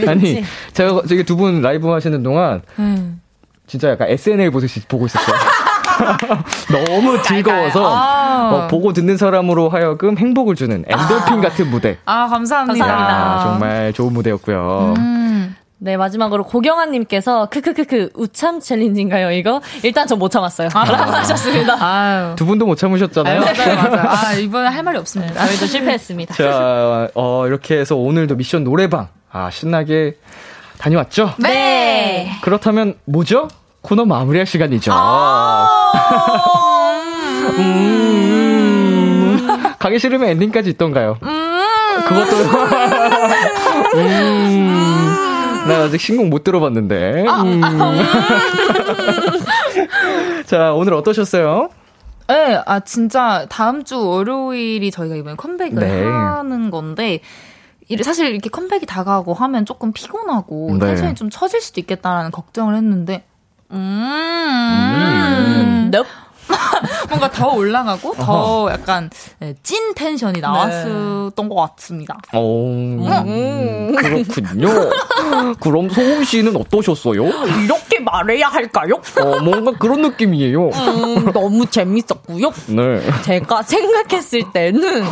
[0.08, 3.22] 아니 제가 저기 두 분 라이브 하시는 동안 음.
[3.68, 5.36] 진짜 약간 SNL 보듯이 보고 있었어요.
[6.88, 8.52] 너무 즐거워서 아.
[8.54, 11.98] 어, 보고 듣는 사람으로 하여금 행복을 주는 엔돌핀 같은 무대.
[12.06, 12.86] 아, 감사합니다.
[12.86, 13.16] 감사합니다.
[13.16, 14.94] 아, 정말 좋은 무대였고요.
[14.98, 15.56] 음.
[15.84, 19.62] 네, 마지막으로 고경아님께서 크크크크 우참 챌린지인가요, 이거?
[19.82, 20.70] 일단 전 못 참았어요.
[20.72, 21.76] 라고 하셨습니다.
[21.84, 22.36] 아유.
[22.36, 23.40] 두 분도 못 참으셨잖아요.
[23.42, 24.04] 맞아요, 맞아요.
[24.10, 25.44] 아, 이번에 할 말이 없습니다.
[25.48, 26.36] 저희도 실패했습니다.
[26.36, 29.08] 자, 어, 이렇게 해서 오늘도 미션 노래방.
[29.32, 30.18] 아, 신나게
[30.78, 31.34] 다녀왔죠?
[31.40, 32.32] 네.
[32.42, 33.48] 그렇다면 뭐죠?
[33.82, 34.92] 코너 마무리할 시간이죠.
[38.02, 39.48] 음,
[39.80, 41.18] 가기 싫으면 엔딩까지 있던가요?
[42.08, 42.36] 그것도.
[43.96, 45.14] 음,
[45.68, 47.26] 나 아직 신곡 못 들어봤는데.
[47.28, 47.62] 음.
[50.46, 51.70] 자, 오늘 어떠셨어요?
[52.28, 56.04] 네, 아, 진짜 다음 주 월요일이 저희가 이번에 컴백을 네.
[56.06, 57.20] 하는 건데,
[57.90, 60.86] 이- 사실 이렇게 컴백이 다가오고 하면 조금 피곤하고 네.
[60.88, 63.26] 텐션이 좀 처질 수도 있겠다라는 걱정을 했는데,
[63.72, 63.78] 음,
[64.94, 65.92] 음.
[65.94, 66.10] Nope.
[67.10, 69.10] 뭔가 더 올라가고 더 약간
[69.40, 72.18] 네, 찐 텐션이 나왔었던 것 같습니다.
[72.34, 74.68] 오, 음, 그렇군요.
[75.60, 77.24] 그럼 소은 씨는 어떠셨어요?
[77.64, 79.02] 이렇게 말해야 할까요?
[79.22, 80.70] 어, 뭔가 그런 느낌이에요.
[80.70, 82.52] 음, 너무 재밌었고요.
[82.68, 83.02] 네.
[83.24, 85.04] 제가 생각했을 때는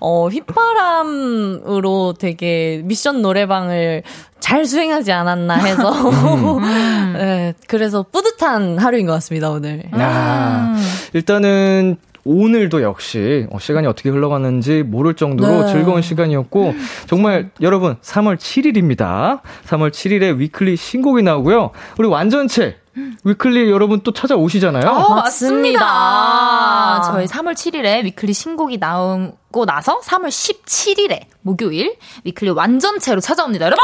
[0.00, 4.02] 어 휘파람으로 되게 미션 노래방을
[4.48, 5.92] 잘 수행하지 않았나 해서
[7.12, 9.82] 네, 그래서 뿌듯한 하루인 것 같습니다 오늘.
[9.92, 10.74] 아,
[11.12, 15.72] 일단은 오늘도 역시 어, 시간이 어떻게 흘러가는지 모를 정도로 네.
[15.72, 16.74] 즐거운 시간이었고
[17.06, 19.40] 정말 여러분 3월 7일입니다.
[19.66, 21.72] 3월 7일에 위클리 신곡이 나오고요.
[21.98, 22.76] 우리 완전체
[23.24, 24.90] 위클리 여러분 또 찾아오시잖아요.
[24.90, 25.84] 어, 맞습니다.
[25.84, 27.02] 맞습니다.
[27.12, 33.66] 저희 3월 7일에 위클리 신곡이 나 오고 나서 3월 17일에 목요일 위클리 완전체로 찾아옵니다.
[33.66, 33.82] 여러분!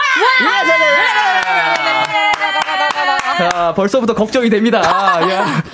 [3.39, 4.81] 자, 벌써부터 걱정이 됩니다.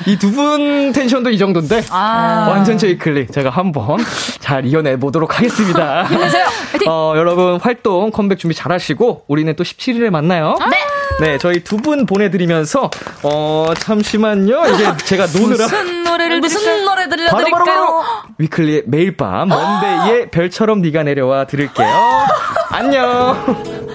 [0.06, 1.82] 이 두 분 텐션도 이 정도인데.
[1.90, 2.46] 아.
[2.50, 3.26] 완전체 위클리.
[3.28, 3.98] 제가 한번
[4.38, 6.06] 잘 이겨내 보도록 하겠습니다.
[6.88, 10.56] 어, 여러분 활동 컴백 준비 잘 하시고, 우리는 또 17일에 만나요.
[10.70, 10.76] 네.
[11.20, 12.90] 네, 저희 두 분 보내드리면서,
[13.22, 14.62] 어, 잠시만요.
[14.74, 15.64] 이게 제가 노느라.
[15.64, 17.64] 무슨 노래를 무슨 노래 들려드릴까요?
[17.64, 18.02] 바로
[18.38, 21.88] 위클리의 매일 밤 먼데이의 별처럼 네가 내려와 들을게요.
[22.70, 23.89] 안녕.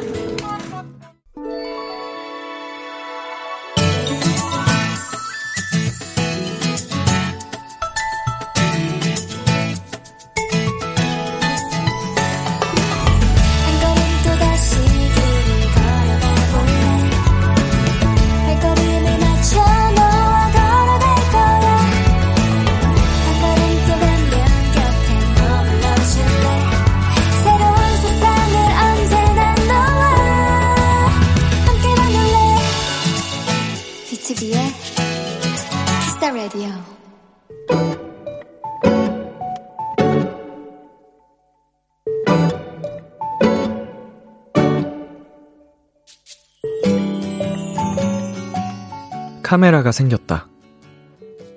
[49.45, 50.47] 카메라가 생겼다.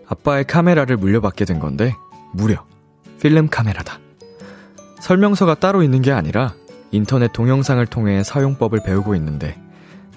[0.07, 1.95] 아빠의 카메라를 물려받게 된 건데,
[2.35, 2.67] 무려
[3.19, 3.99] 필름 카메라다.
[5.01, 6.53] 설명서가 따로 있는 게 아니라
[6.91, 9.59] 인터넷 동영상을 통해 사용법을 배우고 있는데,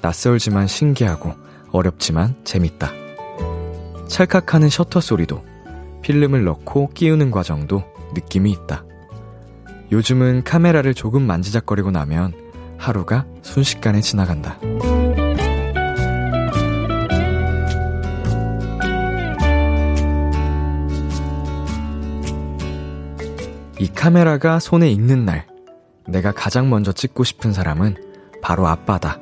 [0.02, 1.34] 낯설지만 신기하고
[1.72, 2.92] 어렵지만 재밌다.
[4.10, 5.42] 찰칵하는 셔터 소리도,
[6.02, 8.84] 필름을 넣고 끼우는 과정도 느낌이 있다.
[9.94, 12.34] 요즘은 카메라를 조금 만지작거리고 나면
[12.78, 14.60] 하루가 순식간에 지나간다.
[23.82, 25.48] 이 카메라가 손에 익는 날,
[26.08, 27.96] 내가 가장 먼저 찍고 싶은 사람은
[28.40, 29.20] 바로 아빠다.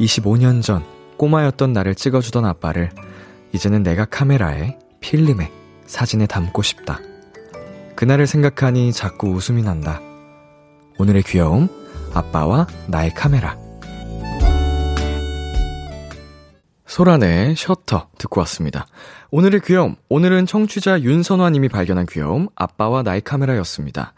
[0.00, 0.82] 25년 전
[1.18, 2.90] 꼬마였던 나를 찍어주던 아빠를
[3.52, 5.52] 이제는 내가 카메라에, 필름에,
[5.84, 7.00] 사진에 담고 싶다.
[7.94, 10.00] 그날을 생각하니 자꾸 웃음이 난다.
[10.98, 11.68] 오늘의 귀여움,
[12.14, 13.58] 아빠와 나의 카메라.
[16.88, 18.86] 소란의 셔터 듣고 왔습니다.
[19.30, 24.14] 오늘의 귀여움, 오늘은 청취자 윤선화 님이 발견한 귀여움, 아빠와 나의 카메라였습니다.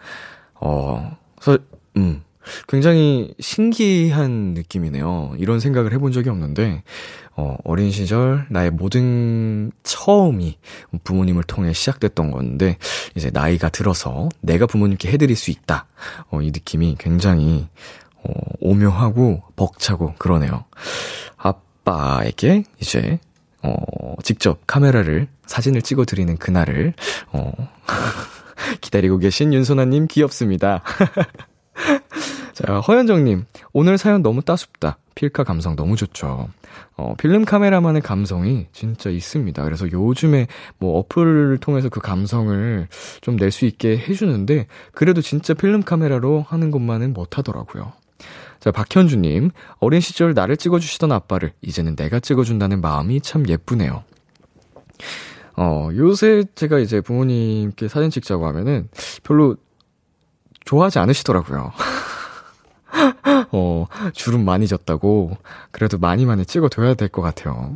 [0.55, 1.59] 어, 서,
[1.97, 2.23] 음,
[2.69, 5.35] 굉장히 신기한 느낌이네요.
[5.39, 6.85] 이런 생각을 해본 적이 없는데,
[7.37, 10.57] 어, 어린 시절 나의 모든 처음이
[11.03, 12.79] 부모님을 통해 시작됐던 건데,
[13.17, 15.87] 이제 나이가 들어서 내가 부모님께 해드릴 수 있다.
[16.31, 17.67] 어, 이 느낌이 굉장히,
[18.23, 20.65] 어, 오묘하고 벅차고 그러네요.
[21.91, 23.19] 아빠에게 이제,
[23.63, 23.75] 어,
[24.23, 26.95] 직접 카메라를, 사진을 찍어 드리는 그날을,
[27.33, 27.53] 어,
[28.81, 30.83] 기다리고 계신 윤소나 님 귀엽습니다.
[32.55, 34.99] 자, 허현정 님, 오늘 사연 너무 따숩다.
[35.15, 36.49] 필카 감성 너무 좋죠.
[36.97, 39.65] 어, 필름 카메라만의 감성이 진짜 있습니다.
[39.65, 40.47] 그래서 요즘에
[40.79, 42.87] 뭐 어플을 통해서 그 감성을
[43.21, 47.93] 좀 낼 수 있게 해주는데, 그래도 진짜 필름 카메라로 하는 것만은 못하더라고요.
[48.61, 54.05] 자, 박현주님, 어린 시절 나를 찍어주시던 아빠를 이제는 내가 찍어준다는 마음이 참 예쁘네요.
[55.57, 58.89] 어, 요새 제가 이제 부모님께 사진 찍자고 하면은
[59.23, 59.57] 별로
[60.65, 61.73] 좋아하지 않으시더라고요.
[63.53, 65.37] 어, 주름 많이 졌다고.
[65.73, 67.75] 그래도 많이 많이 찍어둬야 될 것 같아요.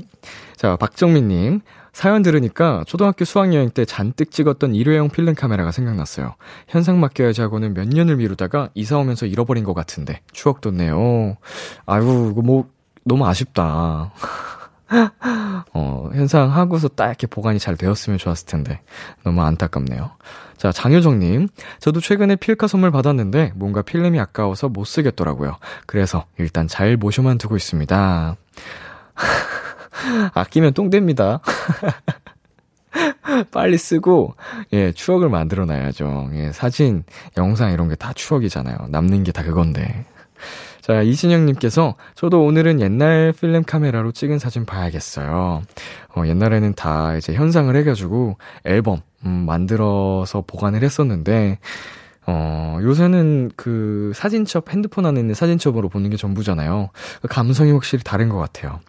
[0.57, 1.61] 자, 박정민님.
[1.93, 6.35] 사연 들으니까 초등학교 수학여행 때 잔뜩 찍었던 일회용 필름 카메라가 생각났어요.
[6.66, 10.20] 현상 맡겨야지 하고는 몇 년을 미루다가 이사 오면서 잃어버린 것 같은데.
[10.33, 11.37] 추억 돋네요.
[11.87, 12.68] 아이고, 이거 뭐,
[13.05, 14.11] 너무 아쉽다.
[15.72, 18.81] 어, 현상 하고서 딱 이렇게 보관이 잘 되었으면 좋았을 텐데.
[19.25, 20.11] 너무 안타깝네요.
[20.57, 21.49] 자, 장효정님.
[21.81, 25.57] 저도 최근에 필카 선물 받았는데 뭔가 필름이 아까워서 못 쓰겠더라고요.
[25.87, 28.37] 그래서 일단 잘 모셔만 두고 있습니다.
[30.35, 31.41] 아끼면 똥 됩니다.
[33.51, 34.35] 빨리 쓰고,
[34.73, 36.31] 예, 추억을 만들어 놔야죠.
[36.35, 37.05] 예, 사진,
[37.37, 38.77] 영상 이런 게 다 추억이잖아요.
[38.91, 40.05] 남는 게 다 그건데.
[40.85, 45.62] 자, 이진영님께서, 저도 오늘은 옛날 필름 카메라로 찍은 사진 봐야겠어요.
[46.14, 51.59] 어, 옛날에는 다 이제 현상을 해가지고 앨범, 음, 만들어서 보관을 했었는데,
[52.26, 56.91] 어, 요새는 그 사진첩, 핸드폰 안에 있는 사진첩으로 보는 게 전부잖아요.
[57.22, 58.80] 그 감성이 확실히 다른 것 같아요.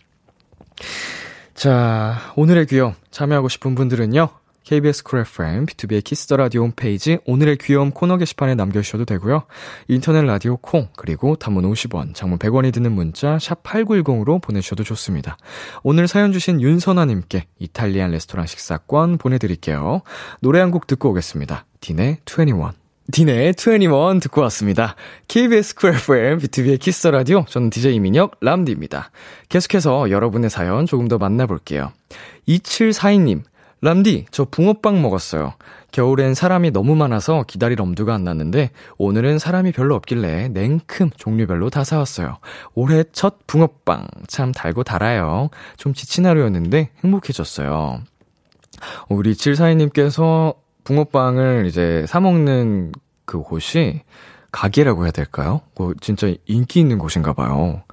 [1.53, 4.27] 자, 오늘의 귀여움 참여하고 싶은 분들은요.
[4.65, 9.43] KBS 쿨 FM, 비투비의 키스 더 라디오 홈페이지 오늘의 귀여움 코너 게시판에 남겨주셔도 되고요.
[9.87, 15.37] 인터넷 라디오 콩, 그리고 단문 50원, 장문 100원이 드는 문자 샵 8910으로 보내주셔도 좋습니다.
[15.83, 20.01] 오늘 사연 주신 윤선아님께 이탈리안 레스토랑 식사권 보내드릴게요.
[20.41, 21.65] 노래 한 곡 듣고 오겠습니다.
[21.79, 22.55] 딘의 21.
[23.11, 24.95] 딘의 21 듣고 왔습니다.
[25.27, 27.45] KBS 쿨 FM, B2B의 키스 라디오.
[27.47, 29.11] 저는 DJ 이민혁, 람디입니다.
[29.47, 31.91] 계속해서 여러분의 사연 조금 더 만나볼게요.
[32.47, 33.43] 2742님,
[33.81, 35.53] 람디, 저 붕어빵 먹었어요.
[35.91, 41.83] 겨울엔 사람이 너무 많아서 기다릴 엄두가 안 났는데, 오늘은 사람이 별로 없길래 냉큼 종류별로 다
[41.83, 42.37] 사왔어요.
[42.73, 44.07] 올해 첫 붕어빵.
[44.27, 45.49] 참 달고 달아요.
[45.77, 48.01] 좀 지친 하루였는데 행복해졌어요.
[49.09, 52.91] 우리 2742님께서 붕어빵을 이제 사 먹는
[53.25, 54.01] 그 곳이
[54.51, 55.61] 가게라고 해야 될까요?
[55.75, 57.83] 그 진짜 인기 있는 곳인가 봐요.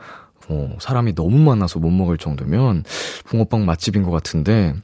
[0.52, 2.84] 어, 사람이 너무 많아서 못 먹을 정도면
[3.24, 4.74] 붕어빵 맛집인 것 같은데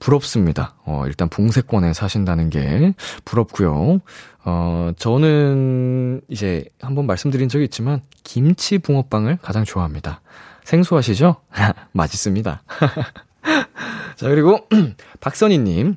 [0.00, 0.74] 부럽습니다.
[0.84, 4.00] 어, 일단 붕세권에 사신다는 게 부럽고요.
[4.44, 10.22] 어, 저는 이제 한번 말씀드린 적이 있지만 김치 붕어빵을 가장 좋아합니다.
[10.64, 11.36] 생소하시죠?
[11.92, 12.62] 맛있습니다.
[14.16, 14.66] 자, 그리고
[15.20, 15.96] 박선희 님.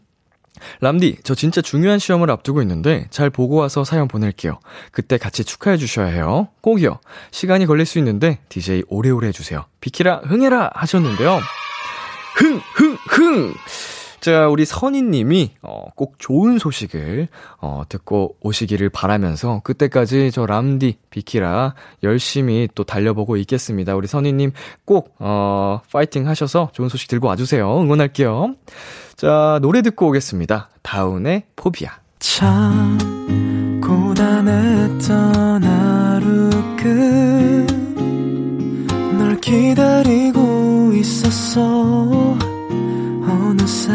[0.80, 4.59] 람디, 저 진짜 중요한 시험을 앞두고 있는데 잘 보고 와서 사연 보낼게요.
[4.91, 6.47] 그때 같이 축하해 주셔야 해요.
[6.62, 6.99] 꼭이요.
[7.32, 9.66] 시간이 걸릴 수 있는데 DJ 오래오래 해주세요.
[9.80, 11.39] 비키라 흥해라 하셨는데요.
[12.36, 13.53] 흥, 흥, 흥!
[14.22, 17.28] 자, 우리 선희님이, 어, 꼭 좋은 소식을,
[17.59, 23.95] 어, 듣고 오시기를 바라면서, 그때까지 저 람디, 비키라 열심히 또 달려보고 있겠습니다.
[23.95, 24.51] 우리 선희님
[24.86, 27.82] 꼭, 어, 파이팅 하셔서 좋은 소식 들고 와주세요.
[27.82, 28.53] 응원할게요.
[29.16, 30.70] 자, 노래 듣고 오겠습니다.
[30.82, 31.91] 다운의 포비아.
[32.20, 32.97] 참
[33.82, 36.49] 고단했던 하루
[39.07, 42.38] 끝널 기다리고 있었어
[43.28, 43.91] 어느새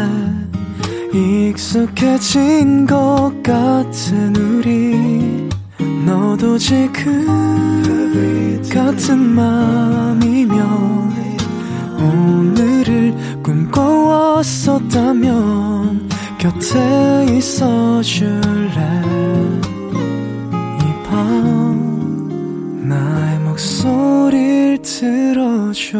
[1.13, 5.49] 익숙해진 것 같은 우리
[6.05, 7.25] 너도 지금
[8.71, 10.57] 같은 맘이면
[11.99, 19.01] 오늘을 꿈꿔왔었다면 곁에 있어 줄래?
[20.81, 25.97] 이 밤 나의 목소리를 들어줘.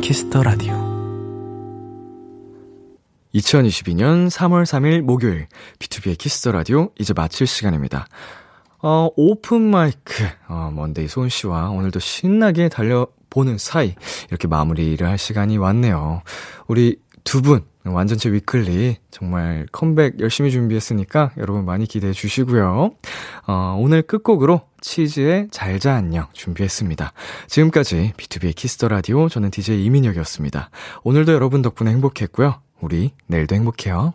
[0.00, 0.74] 키스 더 라디오.
[3.34, 5.46] 2022년 3월 3일 목요일
[5.80, 8.06] 비투비의 키스 더 라디오 이제 마칠 시간입니다.
[8.80, 13.94] 어, open mic 어, 먼데이 소은 씨와 오늘도 신나게 달려 보는 사이
[14.28, 16.22] 이렇게 마무리를 할 시간이 왔네요.
[16.68, 22.92] 우리 두 분 완전체 위클리 정말 컴백 열심히 준비했으니까 여러분 많이 기대해 주시고요.
[23.46, 27.12] 어, 오늘 끝곡으로 치즈의 잘자 안녕 준비했습니다.
[27.46, 30.70] 지금까지 비투비의 키스 더 라디오 저는 DJ 이민혁이었습니다.
[31.02, 32.60] 오늘도 여러분 덕분에 행복했고요.
[32.80, 34.14] 우리 내일도 행복해요.